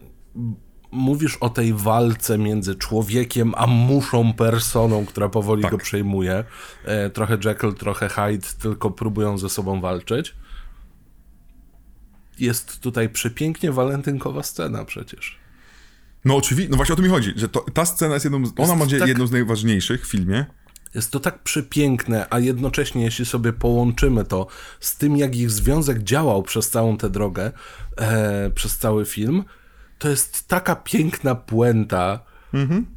[0.93, 5.71] mówisz o tej walce między człowiekiem a muszą personą, która powoli Tak.
[5.71, 6.45] go przejmuje.
[6.85, 10.35] E, trochę Jekyll, trochę Hyde, tylko próbują ze sobą walczyć.
[12.39, 15.42] Jest tutaj przepięknie walentynkowa scena przecież.
[16.25, 18.53] No oczywiście, no właśnie o to mi chodzi, że to, ta scena jest jedną, z,
[18.57, 20.47] ona będzie tak- jedną z najważniejszych w filmie.
[20.95, 24.47] Jest to tak przepiękne, a jednocześnie, jeśli sobie połączymy to
[24.81, 27.53] z tym, jak ich związek działał przez całą tę drogę,
[27.97, 29.45] e, przez cały film,
[29.99, 32.21] to jest taka piękna puenta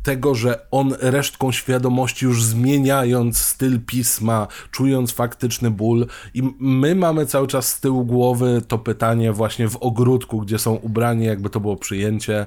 [0.04, 7.26] tego, że on resztką świadomości już zmieniając styl pisma, czując faktyczny ból i my mamy
[7.26, 11.60] cały czas z tyłu głowy to pytanie właśnie w ogródku, gdzie są ubrani, jakby to
[11.60, 12.46] było przyjęcie.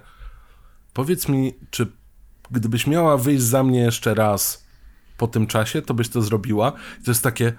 [0.99, 1.87] Powiedz mi, czy
[2.51, 4.65] gdybyś miała wyjść za mnie jeszcze raz
[5.19, 6.73] po tym czasie, to byś to zrobiła?
[7.01, 7.53] I to jest takie.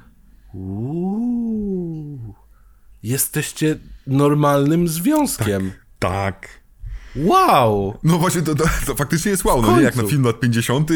[0.53, 2.33] Uuu,
[3.03, 5.71] jesteście normalnym związkiem.
[5.99, 6.47] Tak.
[7.15, 7.97] Wow!
[8.03, 9.83] No właśnie, to, to, to faktycznie jest wow, no nie?
[9.83, 10.91] Jak na film lat 50.,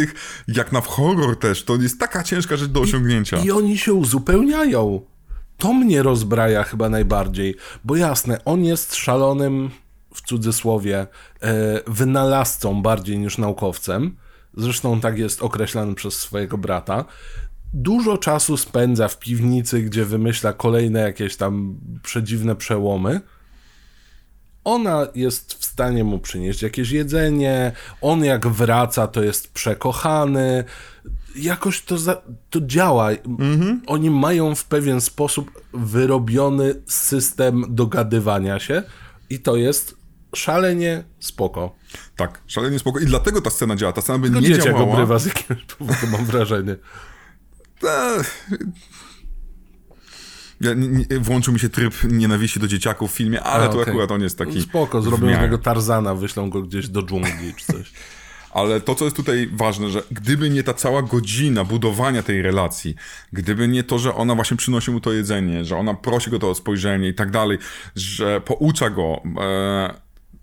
[0.47, 3.37] jak na horror też, to jest taka ciężka rzecz do osiągnięcia.
[3.37, 5.01] I oni się uzupełniają.
[5.57, 9.69] To mnie rozbraja chyba najbardziej, bo jasne, on jest szalonym,
[10.13, 11.07] w cudzysłowie,
[11.41, 14.15] e, wynalazcą bardziej niż naukowcem.
[14.57, 17.05] Zresztą tak jest określany przez swojego brata.
[17.73, 23.21] Dużo czasu spędza w piwnicy, gdzie wymyśla kolejne jakieś tam przedziwne przełomy.
[24.63, 27.71] Ona jest w stanie mu przynieść jakieś jedzenie.
[28.01, 30.63] On jak wraca, to jest przekochany.
[31.35, 33.09] Jakoś to, za, to działa.
[33.87, 38.83] Oni mają w pewien sposób wyrobiony system dogadywania się
[39.29, 40.02] i to jest
[40.35, 41.75] szalenie spoko.
[42.15, 42.99] Tak, szalenie spoko.
[42.99, 43.93] I dlatego ta scena działa.
[43.93, 44.93] Ta scena by Tylko nie dzieciak działała.
[44.93, 46.75] obrywa z jakiegoś powodu, mam wrażenie.
[47.83, 48.23] Eee.
[50.61, 53.81] Ja, nie, nie, włączył mi się tryb nienawiści do dzieciaków w filmie, ale A, tu
[53.81, 54.61] akurat on jest taki.
[54.61, 57.91] Spoko, zrobią z niego Tarzana, wyślą go gdzieś do dżungli czy coś.
[58.53, 62.95] Ale to, co jest tutaj ważne, że gdyby nie ta cała godzina budowania tej relacji,
[63.31, 66.49] gdyby nie to, że ona właśnie przynosi mu to jedzenie, że ona prosi go to
[66.49, 67.57] o spojrzenie i tak dalej,
[67.95, 69.93] że poucza go, e,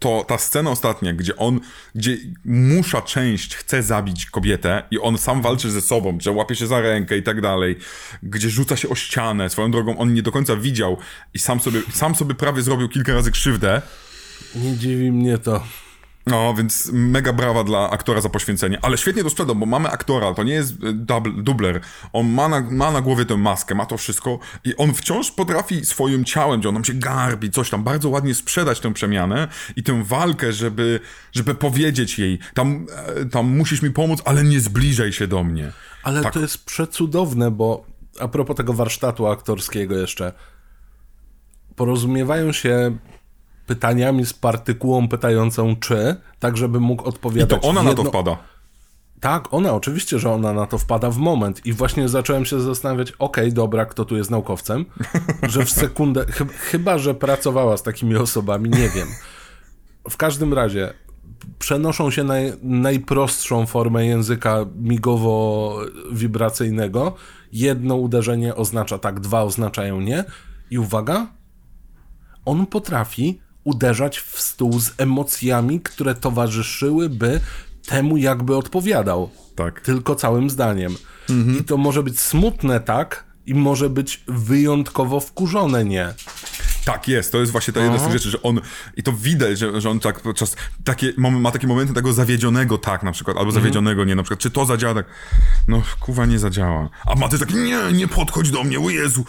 [0.00, 1.60] to ta scena ostatnia, gdzie on,
[1.94, 6.66] gdzie musza część chce zabić kobietę i on sam walczy ze sobą, że łapie się
[6.66, 7.76] za rękę i tak dalej,
[8.22, 10.96] gdzie rzuca się o ścianę, swoją drogą on nie do końca widział
[11.34, 13.82] i sam sobie, sam sobie prawie zrobił kilka razy krzywdę,
[14.54, 15.64] Nie dziwi mnie to.
[16.30, 18.78] No, więc mega brawa dla aktora za poświęcenie.
[18.82, 21.80] Ale świetnie to sprzedał, bo mamy aktora, to nie jest e, dubl, dubler.
[22.12, 25.86] On ma na, ma na głowie tę maskę, ma to wszystko i on wciąż potrafi
[25.86, 29.82] swoim ciałem, gdzie on nam się garbi, coś tam, bardzo ładnie sprzedać tę przemianę i
[29.82, 31.00] tę walkę, żeby,
[31.32, 35.72] żeby powiedzieć jej, tam, e, tam musisz mi pomóc, ale nie zbliżaj się do mnie.
[36.02, 36.32] Ale Tak.
[36.32, 37.84] to jest przecudowne, bo
[38.20, 40.32] a propos tego warsztatu aktorskiego jeszcze,
[41.76, 42.96] porozumiewają się
[43.70, 47.96] pytaniami z partykułą pytającą czy, tak żeby mógł I odpowiadać to ona w na to
[47.96, 48.36] jedno- wpada.
[49.20, 51.66] Tak, ona, oczywiście, że ona na to wpada w moment.
[51.66, 54.84] I właśnie zacząłem się zastanawiać, okej, dobra, kto tu jest naukowcem?
[55.52, 59.08] Że w sekundę, chy- chyba, że pracowała z takimi osobami, nie wiem.
[60.10, 60.92] W każdym razie
[61.58, 67.12] przenoszą się na najprostszą formę języka migowo-wibracyjnego.
[67.52, 70.24] Jedno uderzenie oznacza tak, dwa oznaczają nie.
[70.70, 71.26] I uwaga,
[72.44, 77.40] on potrafi uderzać w stół z emocjami, które towarzyszyłyby
[77.86, 79.30] temu, jakby odpowiadał.
[79.54, 79.80] Tak.
[79.80, 80.96] Tylko całym zdaniem.
[81.60, 86.14] I to może być smutne, tak, i może być wyjątkowo wkurzone, nie.
[86.84, 88.60] Tak jest, to jest właśnie ta jedna z tych rzeczy, że on,
[88.96, 93.02] i to widać, że, że on tak podczas, takie, ma, takie momenty tego zawiedzionego tak
[93.02, 95.06] na przykład, albo zawiedzionego nie, na przykład, czy to zadziała tak,
[95.68, 99.24] no kuwa nie zadziała, a ma ty tak, nie, nie podchodź do mnie, o Jezu,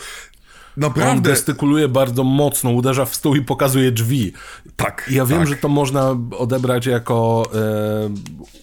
[0.78, 4.34] On naprawdę, gestykuluje bardzo mocno, uderza w stół i pokazuje drzwi.
[4.76, 5.48] tak, Ja wiem, tak.
[5.48, 7.60] że to można odebrać jako e,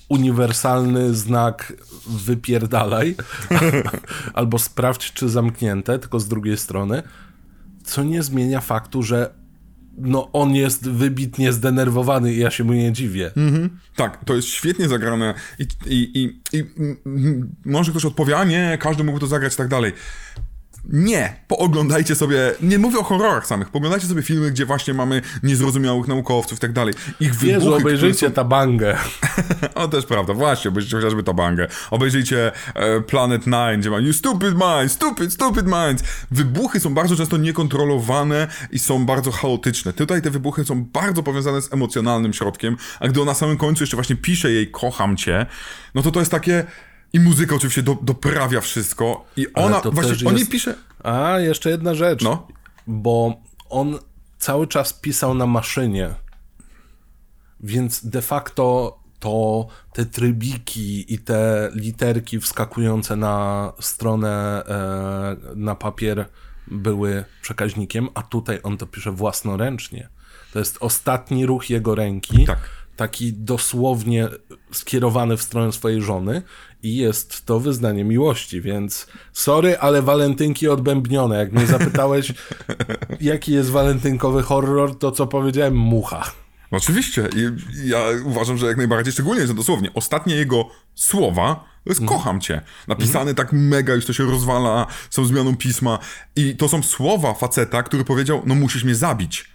[0.09, 1.73] uniwersalny znak
[2.07, 3.15] wypierdalaj,
[4.35, 7.03] albo sprawdź, czy zamknięte, tylko z drugiej strony,
[7.85, 9.31] co nie zmienia faktu, że
[9.99, 13.31] no, on jest wybitnie zdenerwowany i ja się mu nie dziwię.
[13.97, 16.65] Tak, to jest świetnie zagrane i, i, i, i
[17.65, 19.93] może ktoś odpowie, a nie, każdy mógł to zagrać i tak dalej.
[20.89, 26.09] Nie, pooglądajcie sobie, nie mówię o horrorach samych, pooglądajcie sobie filmy, gdzie właśnie mamy niezrozumiałych
[26.09, 26.95] naukowców i tak dalej.
[27.21, 28.33] Ich wybuchy, Jezu, obejrzyjcie są...
[28.33, 28.97] ta bangę.
[29.75, 31.69] O, też prawda, właśnie, obejrzyjcie chociażby tą bangę.
[31.91, 36.03] Obejrzyjcie e, Planet Nine, gdzie ma You stupid minds, stupid, stupid minds.
[36.31, 39.93] Wybuchy są bardzo często niekontrolowane i są bardzo chaotyczne.
[39.93, 43.83] Tutaj te wybuchy są bardzo powiązane z emocjonalnym środkiem, a gdy on na samym końcu
[43.83, 45.47] jeszcze właśnie pisze jej kocham cię,
[45.95, 46.65] no to to jest takie...
[47.13, 49.25] I muzyka oczywiście do, doprawia wszystko.
[49.37, 50.75] I ona, to właśnie, też on jej jest- pisze...
[51.03, 52.23] A, jeszcze jedna rzecz.
[52.23, 52.49] No.
[52.87, 53.99] Bo on
[54.39, 56.15] cały czas pisał na maszynie.
[57.61, 66.29] Więc de facto to te trybiki i te literki wskakujące na stronę, e, na papier
[66.67, 70.09] były przekaźnikiem, a tutaj on to pisze własnoręcznie.
[70.53, 72.47] To jest ostatni ruch jego ręki.
[72.47, 72.59] Tak.
[72.97, 74.29] Taki dosłownie
[74.73, 76.43] skierowany w stronę swojej żony
[76.83, 81.39] i jest to wyznanie miłości, więc sorry, ale walentynki odbębnione.
[81.39, 82.33] Jak mnie zapytałeś,
[83.21, 86.33] jaki jest walentynkowy horror, to co powiedziałem, mucha.
[86.71, 87.29] Oczywiście.
[87.85, 92.61] Ja uważam, że jak najbardziej, szczególnie, że dosłownie ostatnie jego słowa to jest kocham cię.
[92.89, 95.99] Napisane tak mega, już to się rozwala, są zmianą pisma.
[96.37, 99.51] I to są słowa faceta, który powiedział, no musisz mnie zabić.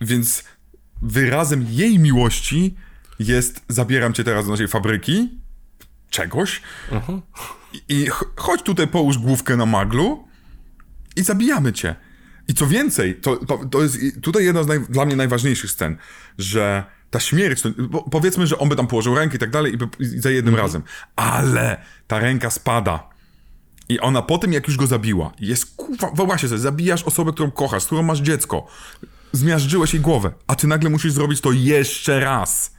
[0.00, 0.44] Więc
[1.02, 2.74] wyrazem jej miłości
[3.18, 5.39] jest zabieram cię teraz do naszej fabryki
[6.10, 6.62] czegoś
[7.72, 10.28] i, i ch- chodź tutaj połóż główkę na maglu
[11.16, 11.94] i zabijamy cię.
[12.48, 15.70] I co więcej, to, to, to jest i tutaj jedna z naj, dla mnie najważniejszych
[15.70, 15.96] scen,
[16.38, 17.70] że ta śmierć, to,
[18.10, 20.82] powiedzmy, że on by tam położył rękę i tak dalej i, i za jednym razem,
[21.16, 23.10] ale ta ręka spada.
[23.88, 27.50] I ona po tym, jak już go zabiła, jest kurwa, wyobraźcie sobie, zabijasz osobę, którą
[27.50, 28.66] kochasz, z którą masz dziecko,
[29.32, 32.74] zmiażdżyłeś jej głowę, a ty nagle musisz zrobić to jeszcze raz.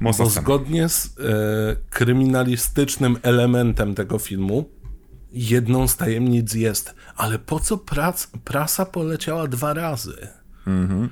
[0.00, 0.30] Bo scena.
[0.30, 1.10] zgodnie z e,
[1.90, 4.70] kryminalistycznym elementem tego filmu,
[5.32, 10.28] jedną z tajemnic jest, ale po co prac, prasa poleciała dwa razy?
[10.66, 11.08] Mhm.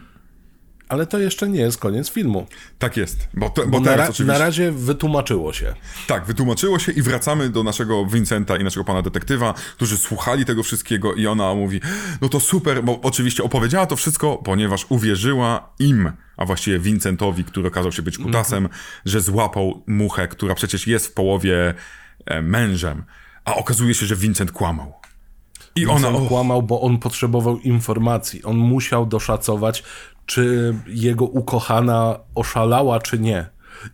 [0.89, 2.47] Ale to jeszcze nie jest koniec filmu.
[2.79, 4.33] Tak jest, bo, to, bo, Bo na, teraz ra- oczywiście...
[4.33, 5.75] na razie wytłumaczyło się.
[6.07, 10.63] Tak, wytłumaczyło się i wracamy do naszego Vincenta i naszego pana detektywa, którzy słuchali tego
[10.63, 11.81] wszystkiego i ona mówi,
[12.21, 17.69] no to super, bo oczywiście opowiedziała to wszystko, ponieważ uwierzyła im, a właściwie Vincentowi, który
[17.69, 18.69] okazał się być kutasem,
[19.05, 21.75] że złapał muchę, która przecież jest w połowie
[22.27, 23.05] e, mężem,
[23.45, 24.93] a okazuje się, że Vincent kłamał.
[25.77, 28.45] I ona, on kłamał, bo on potrzebował informacji.
[28.45, 29.83] On musiał doszacować,
[30.27, 33.47] czy jego ukochana oszalała, czy nie.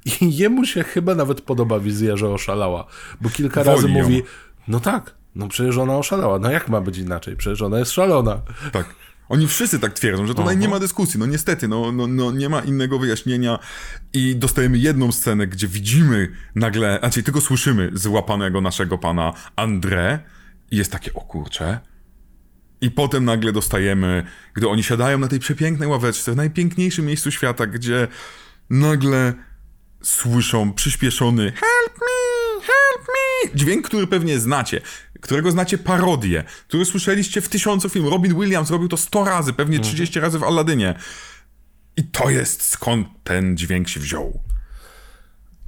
[0.07, 2.87] I jemu się chyba nawet podoba wizja, że oszalała.
[3.21, 4.03] Bo kilka Woli razy ją.
[4.03, 4.23] mówi,
[4.69, 6.39] no tak, no przecież ona oszalała.
[6.39, 7.37] No jak ma być inaczej?
[7.37, 8.41] Przecież ona jest szalona.
[8.73, 8.95] Tak.
[9.29, 11.21] Oni wszyscy tak twierdzą, że tutaj nie ma dyskusji.
[11.21, 13.59] No niestety, no, no, no nie ma innego wyjaśnienia
[14.13, 20.19] i dostajemy jedną scenę, gdzie widzimy nagle, znaczy tylko słyszymy złapanego naszego pana André
[20.71, 21.81] i jest takie, o kurcze.
[22.83, 27.67] I potem nagle dostajemy, gdy oni siadają na tej przepięknej ławeczce w najpiękniejszym miejscu świata,
[27.67, 28.09] gdzie
[28.71, 29.35] nagle
[30.03, 34.81] słyszą przyspieszony help me, help me, dźwięk, który pewnie znacie,
[35.21, 38.13] którego znacie parodię, który słyszeliście w tysiącu filmów.
[38.13, 40.95] Robin Williams robił to 100 razy, pewnie 30 razy w Aladynie.
[41.97, 44.43] I to jest skąd ten dźwięk się wziął.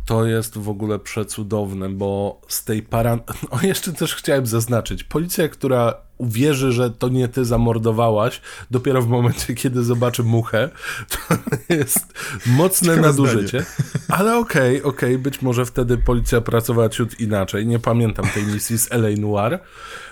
[0.05, 3.21] To jest w ogóle przecudowne, bo z tej paran...
[3.51, 5.05] O, jeszcze też chciałem zaznaczyć.
[5.05, 8.41] Policja, która uwierzy, że to nie ty zamordowałaś,
[8.71, 10.71] dopiero w momencie, kiedy zobaczy muchę,
[11.09, 11.35] to
[11.75, 12.15] jest
[12.47, 13.65] mocne Ciekawe nadużycie.
[14.09, 17.67] Ale okej, okej, być może wtedy policja pracowała ciut inaczej.
[17.67, 19.21] Nie pamiętam tej misji z L.A.
[19.21, 19.59] Noir.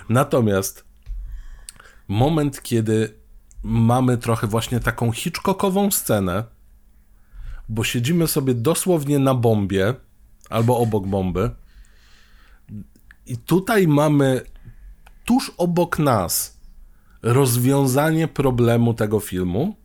[0.09, 0.85] Natomiast
[2.07, 3.23] moment, kiedy
[3.63, 6.43] mamy trochę właśnie taką Hitchcockową scenę,
[7.73, 9.93] bo siedzimy sobie dosłownie na bombie
[10.49, 11.49] albo obok bomby.
[13.25, 14.41] I tutaj mamy
[15.25, 16.59] tuż obok nas
[17.21, 19.75] rozwiązanie problemu tego filmu,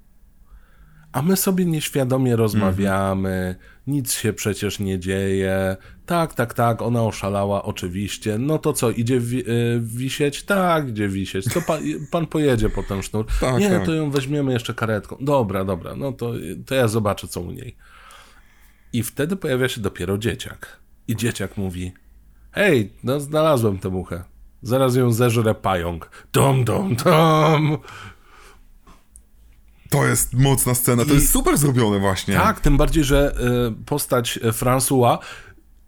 [1.12, 3.56] a my sobie nieświadomie rozmawiamy,
[3.88, 5.76] nic się przecież nie dzieje.
[6.06, 8.38] Tak, tak, tak, ona oszalała, oczywiście.
[8.38, 10.42] No to co, idzie wi- y, wisieć?
[10.42, 11.44] Tak, idzie wisieć.
[11.54, 13.26] To pan, pan pojedzie po ten sznur.
[13.40, 13.86] Tak, nie, tak.
[13.86, 15.16] to ją weźmiemy jeszcze karetką.
[15.20, 16.32] Dobra, dobra, no to,
[16.66, 17.76] to ja zobaczę, co u niej.
[18.92, 20.78] I wtedy pojawia się dopiero dzieciak.
[21.08, 21.92] I dzieciak mówi:
[22.52, 24.24] Hej, no znalazłem tę muchę.
[24.62, 26.10] Zaraz ją zeżre pająk.
[26.32, 27.78] Dom, dom, dom.
[29.90, 32.34] To jest mocna scena, to I- jest super zrobione właśnie.
[32.34, 33.32] Tak, tym bardziej, że
[33.80, 35.18] y, postać y, François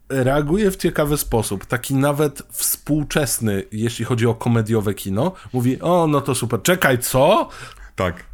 [0.08, 5.32] reaguje w ciekawy sposób, taki nawet współczesny, jeśli chodzi o komediowe kino.
[5.52, 7.48] Mówi, o, no to super, czekaj, co?
[7.96, 8.29] Tak.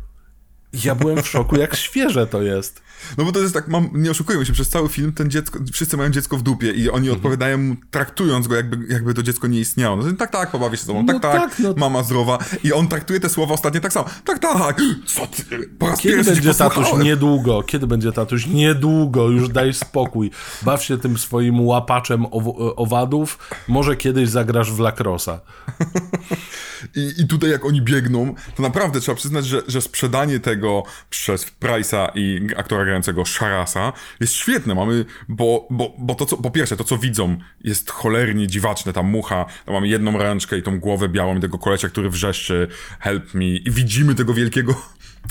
[0.84, 2.82] Ja byłem w szoku, jak świeże to jest.
[3.18, 5.96] No bo to jest tak, mam, nie oszukujmy się, przez cały film ten dziecko, wszyscy
[5.96, 7.16] mają dziecko w dupie i oni Mhm.
[7.16, 9.96] odpowiadają mu, traktując go jakby, jakby to dziecko nie istniało.
[9.96, 11.74] No, tak, tak, pobawi się z tobą, No tak, tak, tak, no.
[11.76, 12.38] mama zdrowa.
[12.64, 14.06] I on traktuje te słowa ostatnio tak samo.
[14.24, 16.86] Tak, tak, co ty, po raz Kiedy będzie tatuś?
[17.04, 17.62] Niedługo.
[17.62, 18.46] Kiedy będzie tatuś?
[18.46, 19.28] Niedługo.
[19.28, 20.30] Już daj spokój.
[20.62, 23.38] Baw się tym swoim łapaczem ow- owadów.
[23.68, 25.40] Może kiedyś zagrasz w lacrosa.
[26.96, 31.46] I, I tutaj jak oni biegną, to naprawdę trzeba przyznać, że, że sprzedanie tego przez
[31.60, 34.74] Price'a i aktora grającego Sharasa jest świetne.
[34.74, 39.02] Mamy, bo, bo, bo to co, po pierwsze, to co widzą jest cholernie dziwaczne, ta
[39.02, 42.68] mucha, tam mamy jedną ręczkę i tą głowę białą i tego kolesia, który wrzeszczy
[43.00, 44.74] help me i widzimy tego wielkiego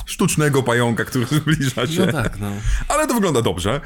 [0.06, 2.06] sztucznego pająka, który zbliża się.
[2.06, 2.52] No tak, no.
[2.88, 3.82] Ale to wygląda dobrze.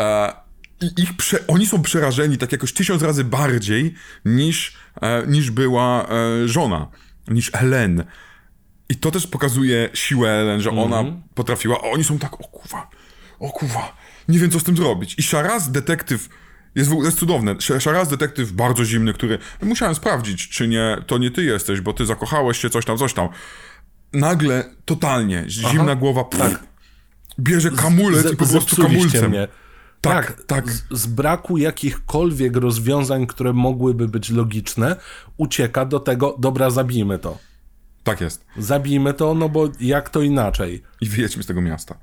[0.00, 0.49] E,
[0.80, 6.08] I ich prze, oni są przerażeni tak jakoś tysiąc razy bardziej niż, e, niż była
[6.08, 6.88] e, żona,
[7.28, 8.04] niż Helen.
[8.88, 11.04] I to też pokazuje siłę Helen, że ona
[11.34, 12.90] potrafiła, a oni są tak, o kurwa,
[13.38, 13.96] o kurwa,
[14.28, 15.14] nie wiem co z tym zrobić.
[15.18, 16.28] I Sharaz, detektyw,
[16.74, 17.56] jest, w ogóle- jest cudowne.
[17.80, 22.06] Sharaz, detektyw bardzo zimny, który, musiałem sprawdzić, czy nie, to nie ty jesteś, bo ty
[22.06, 23.28] zakochałeś się, coś tam, coś tam.
[24.12, 26.58] Nagle, totalnie, zimna głowa, pff,
[27.40, 29.30] bierze kamulec i po prostu kamulcem.
[29.30, 29.48] mnie.
[30.00, 30.70] Tak, tak.
[30.70, 34.96] Z, z braku jakichkolwiek rozwiązań, które mogłyby być logiczne,
[35.36, 37.38] ucieka do tego, dobra, zabijmy to.
[38.04, 38.44] Tak jest.
[38.58, 40.82] Zabijmy to, no bo jak to inaczej?
[41.00, 41.94] I wyjedźmy z tego miasta.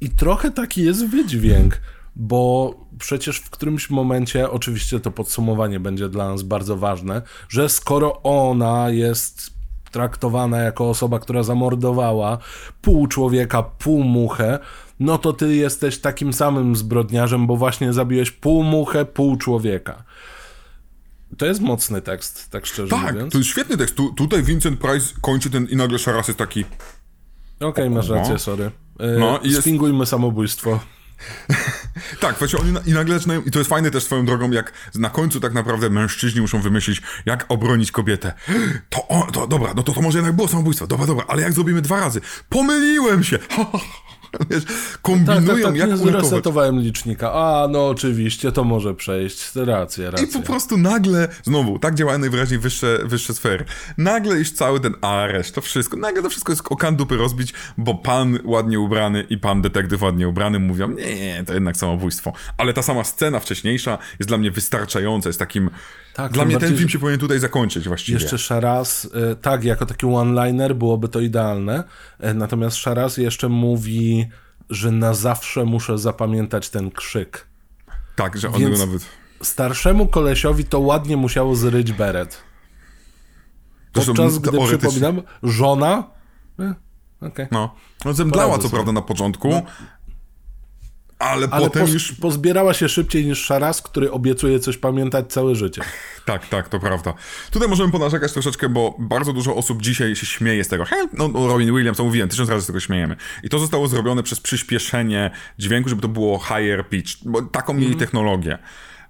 [0.00, 1.80] I trochę taki jest wydźwięk,
[2.16, 8.22] bo przecież w którymś momencie, oczywiście to podsumowanie będzie dla nas bardzo ważne, że skoro
[8.22, 9.54] ona jest
[9.90, 12.38] traktowana jako osoba, która zamordowała
[12.82, 14.58] pół człowieka, pół muchę,
[15.00, 20.04] no to ty jesteś takim samym zbrodniarzem, bo właśnie zabiłeś pół muchę, pół człowieka.
[21.38, 23.32] To jest mocny tekst, tak szczerze Tak, mówiąc.
[23.32, 23.94] to jest świetny tekst.
[23.96, 26.64] Tu, tutaj Vincent Price kończy ten i nagle Szaras jest taki...
[27.60, 28.38] Okej, masz rację, No.
[28.38, 28.70] sorry.
[28.98, 30.80] No, i no, jest- Spingujmy samobójstwo.
[32.20, 34.72] Tak, właśnie oni na, i nagle zaczynają, i to jest fajne też swoją drogą, jak
[34.94, 38.32] na końcu tak naprawdę mężczyźni muszą wymyślić, jak obronić kobietę.
[38.90, 40.86] To, o, to dobra, no to, to może jednak było samobójstwo.
[40.86, 42.20] Dobra, dobra, ale jak zrobimy dwa razy?
[42.48, 43.38] Pomyliłem się!
[43.38, 43.80] Wiesz, Tak,
[44.48, 46.72] tak, kombinują, tak, jak nie uratować.
[46.72, 47.32] licznika.
[47.32, 49.50] A, no oczywiście, to może przejść.
[49.56, 50.26] Rację, I rację.
[50.26, 53.64] po prostu nagle, znowu, tak działają najwyraźniej wyższe, wyższe sfery.
[53.98, 57.52] Nagle już cały ten areszt, to wszystko, nagle to wszystko jest o kan dupy rozbić,
[57.78, 62.32] bo pan ładnie ubrany i pan detektyw ładnie ubrany mówią, nie, nie, to jednak samobójstwo.
[62.58, 65.70] Ale ta sama scena wcześniejsza jest dla mnie wystarczająca, jest takim...
[66.14, 68.18] Tak, dla mnie ten film się powinien tutaj zakończyć właściwie.
[68.18, 71.84] Jeszcze Szaraz, y, tak, jako taki one-liner byłoby to idealne.
[72.24, 74.23] Y, Natomiast Szaraz jeszcze mówi,
[74.70, 77.46] że na zawsze muszę zapamiętać ten krzyk.
[78.16, 79.06] Tak, że on Więc- go nawet...
[79.42, 82.42] Starszemu kolesiowi to ładnie musiało zryć beret.
[83.92, 86.04] Podczas gdy, teoretycznie- przypominam, żona...
[86.60, 86.74] E,
[87.20, 87.46] Okej.
[87.50, 89.62] No, no zemdlała co prawda na początku,
[91.24, 92.12] ale, Ale potem już...
[92.12, 95.82] pozbierała się szybciej niż Szaraz, który obiecuje coś pamiętać całe życie.
[96.24, 97.14] Tak, tak, to prawda.
[97.50, 100.84] Tutaj możemy ponarzekać troszeczkę, bo bardzo dużo osób dzisiaj się śmieje z tego.
[100.84, 103.16] Hej, no, no Robin Williams, to mówiłem, tysiąc razy z tego śmiejemy.
[103.42, 107.80] I to zostało zrobione przez przyspieszenie dźwięku, żeby to było higher pitch, bo taką Mhm.
[107.80, 108.58] mieli technologię.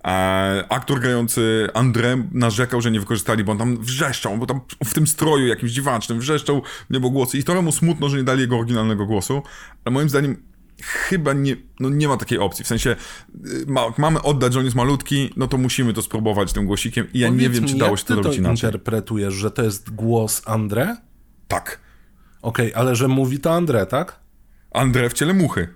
[0.05, 4.95] E, aktor grający André narzekał, że nie wykorzystali, bo on tam wrzeszczał, bo tam w
[4.95, 8.57] tym stroju jakimś dziwacznym wrzeszczał niebo głosy i trochę mu smutno, że nie dali jego
[8.59, 9.43] oryginalnego głosu,
[9.85, 10.43] ale moim zdaniem
[10.83, 12.64] chyba nie, no nie ma takiej opcji.
[12.64, 12.97] W sensie
[13.47, 17.07] y, ma, mamy oddać, że on jest malutki, no to musimy to spróbować tym głosikiem
[17.12, 18.68] i ja nie Powiedz wiem, mi, czy dało się to ty robić inaczej.
[18.68, 20.97] interpretujesz, że to jest głos André?
[21.49, 21.81] Tak.
[22.43, 24.20] Okej, ale że mówi to André, tak?
[24.75, 25.68] André w ciele muchy.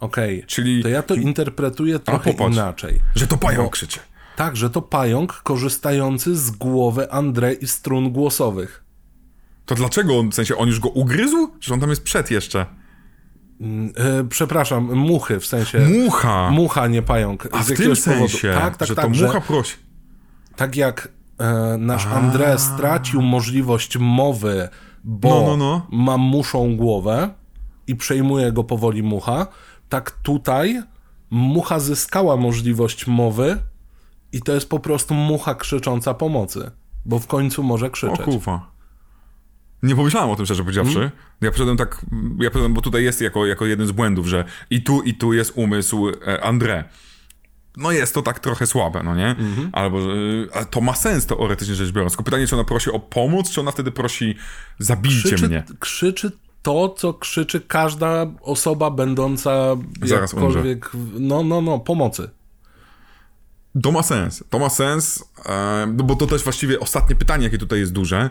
[0.00, 2.54] Okej, Czyli- to ja to interpretuję trochę popatrz.
[2.56, 3.00] inaczej.
[3.14, 4.00] Że to pająk krzyczy.
[4.36, 8.84] Tak, że to pająk korzystający z głowy André i strun głosowych.
[9.66, 11.50] To dlaczego on, w sensie on już go ugryzł?
[11.60, 12.66] Że on tam jest przed jeszcze.
[13.96, 15.78] E, przepraszam, muchy, w sensie...
[15.78, 16.50] Mucha!
[16.50, 17.48] Mucha, nie pająk.
[17.52, 17.96] A z w tym powodu.
[17.96, 19.76] sensie, Tak, tak, że tak, to że mucha prosi.
[20.56, 21.08] tak jak
[21.38, 24.68] e, nasz André stracił możliwość mowy,
[25.04, 25.86] bo No, no, no.
[26.04, 27.30] ma muszą głowę
[27.86, 29.46] i przejmuje go powoli mucha,
[29.88, 30.82] tak tutaj
[31.30, 33.56] mucha zyskała możliwość mowy
[34.32, 36.70] i to jest po prostu mucha krzycząca pomocy,
[37.04, 38.20] bo w końcu może O krzyczeć.
[38.24, 38.73] kurwa.
[39.84, 40.98] Nie pomyślałem o tym, szczerze powiedziawszy.
[40.98, 41.10] Mhm.
[41.40, 42.06] Ja przyszedłem tak,
[42.40, 45.52] ja bo tutaj jest jako, jako jeden z błędów, że i tu, i tu jest
[45.54, 46.84] umysł e, André.
[47.76, 49.28] No jest to tak trochę słabe, no nie?
[49.28, 49.70] Mhm.
[49.72, 50.10] Albo, że,
[50.52, 52.12] ale to ma sens teoretycznie rzecz biorąc.
[52.12, 54.34] Tylko pytanie, czy ona prosi o pomoc, czy ona wtedy prosi
[54.78, 55.64] zabijcie krzyczy, mnie.
[55.78, 56.32] krzyczy
[56.62, 60.90] to, co krzyczy każda osoba będąca Zaraz jakkolwiek...
[61.18, 62.30] No, no, no, pomocy.
[63.82, 64.44] To ma sens.
[64.50, 68.30] To ma sens, e, no bo to też właściwie ostatnie pytanie, jakie tutaj jest duże.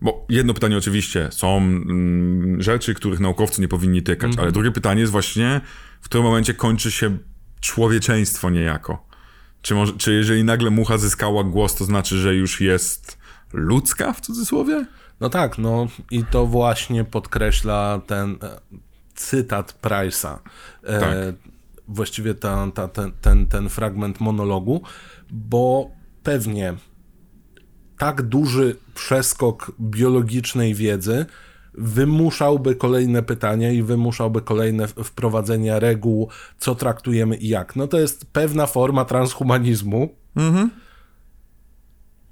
[0.00, 5.00] Bo jedno pytanie oczywiście, są mm, rzeczy, których naukowcy nie powinni tykać, ale drugie pytanie
[5.00, 5.60] jest właśnie,
[6.00, 7.18] w którym momencie kończy się
[7.60, 9.06] człowieczeństwo niejako.
[9.62, 13.18] Czy, może, czy jeżeli nagle mucha zyskała głos, to znaczy, że już jest
[13.52, 14.86] ludzka w cudzysłowie?
[15.20, 18.60] No tak, no i to właśnie podkreśla ten e,
[19.14, 20.38] cytat Price'a.
[20.82, 21.16] E, Tak.
[21.88, 24.82] Właściwie ta, ta, ten, ten, ten fragment monologu,
[25.30, 25.90] bo
[26.22, 26.74] pewnie
[27.98, 31.26] tak duży przeskok biologicznej wiedzy
[31.78, 37.76] wymuszałby kolejne pytania i wymuszałby kolejne wprowadzenia reguł, co traktujemy i jak.
[37.76, 40.14] No to jest pewna forma transhumanizmu.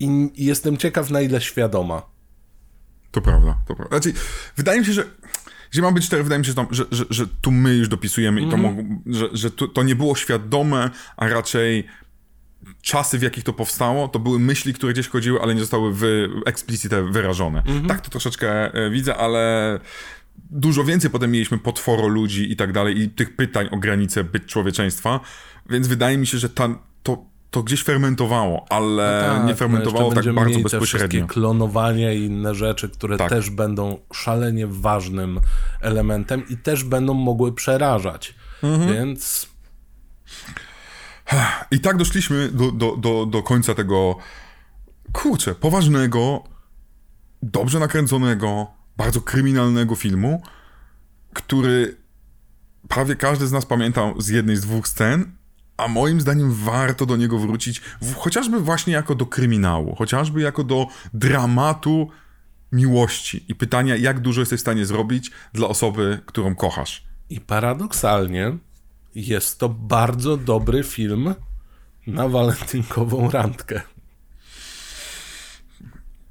[0.01, 2.02] I i jestem ciekaw, na ile świadoma.
[3.10, 4.01] To prawda, to prawda.
[4.01, 4.18] Znaczy,
[4.56, 5.05] wydaje mi się, że
[5.66, 7.89] jeżeli mam być cztery, wydaje mi się, że, tam, że, że, że tu my już
[7.89, 9.02] dopisujemy i to, Mhm.
[9.06, 11.86] że, że to, to nie było świadome, a raczej
[12.82, 16.28] czasy, w jakich to powstało, to były myśli, które gdzieś chodziły, ale nie zostały wy,
[16.47, 17.59] explicite wyrażone.
[17.59, 17.86] Mhm.
[17.86, 19.78] Tak to troszeczkę e, widzę, ale
[20.51, 24.47] dużo więcej potem mieliśmy potworo ludzi i tak dalej i tych pytań o granice byt
[24.47, 25.20] człowieczeństwa,
[25.70, 26.68] więc wydaje mi się, że ta,
[27.02, 31.09] to, to gdzieś fermentowało, ale Tak, nie fermentowało no tak bardzo te bezpośrednio.
[31.09, 33.28] wszystkie klonowania i inne rzeczy, które Tak.
[33.28, 35.40] też będą szalenie ważnym
[35.80, 38.34] elementem i też będą mogły przerażać.
[38.62, 38.93] Mhm.
[38.93, 39.48] Więc
[41.71, 44.17] I tak doszliśmy do, do, do, do końca tego,
[45.13, 46.45] kurczę, poważnego,
[47.43, 50.43] dobrze nakręconego, bardzo kryminalnego filmu,
[51.33, 51.97] który
[52.89, 55.37] prawie każdy z nas pamiętał z jednej z dwóch scen,
[55.77, 60.65] a moim zdaniem warto do niego wrócić, w, chociażby właśnie jako do kryminału, chociażby jako
[60.65, 62.09] do dramatu
[62.73, 67.05] miłości i pytania, jak dużo jesteś w stanie zrobić dla osoby, którą kochasz.
[67.31, 68.59] i paradoksalnie
[69.14, 71.34] jest to bardzo dobry film
[72.06, 73.80] na walentynkową randkę.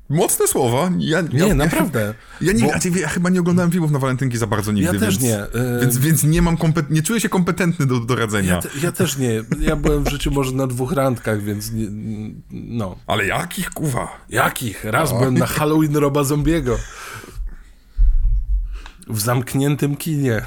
[0.09, 0.89] Mocne słowa.
[0.99, 2.13] Ja, Nie, ja, naprawdę.
[2.41, 5.17] Ja, nie, Bo- ja chyba nie oglądałem filmów na walentynki za bardzo nigdy, Ja też
[5.17, 8.53] więc, nie, y- Więc, więc nie mam kompet- nie czuję się kompetentny do, do radzenia.
[8.53, 9.43] Ja, te, ja też nie.
[9.59, 11.87] Ja byłem w życiu może na dwóch randkach, więc nie,
[12.51, 12.95] no.
[13.07, 14.07] Ale jakich, kuwa?
[14.29, 14.83] Jakich?
[14.85, 16.77] Raz byłem na Halloween Roba Zombiego.
[19.07, 20.41] W zamkniętym kinie.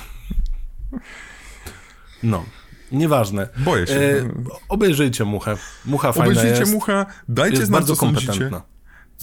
[2.24, 2.44] No,
[2.92, 3.48] nieważne.
[3.56, 3.94] Boję się.
[3.94, 4.28] E,
[4.68, 5.56] obejrzyjcie Muchę.
[5.84, 6.72] Mucha fajna Obejrzyjcie jest.
[6.72, 8.50] muchę, dajcie jest znać, co sądzicie.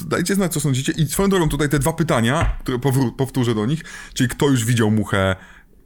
[0.07, 0.91] Dajcie znać, co sądzicie.
[0.91, 2.79] I swoją drogą tutaj te dwa pytania, które
[3.17, 3.83] powtórzę do nich,
[4.13, 5.35] czyli kto już widział muchę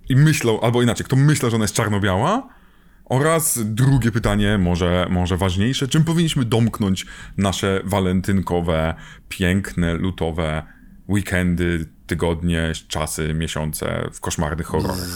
[0.09, 2.49] i myślał, albo inaczej, kto myślał, że ona jest czarno-biała,
[3.05, 7.05] oraz drugie pytanie, może, może ważniejsze, czym powinniśmy domknąć
[7.37, 8.95] nasze walentynkowe,
[9.29, 10.63] piękne, lutowe
[11.09, 15.07] weekendy, tygodnie, czasy, miesiące w koszmarnych horrorach.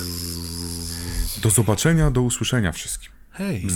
[1.41, 3.11] Do zobaczenia, do usłyszenia wszystkim.
[3.31, 3.67] Hej.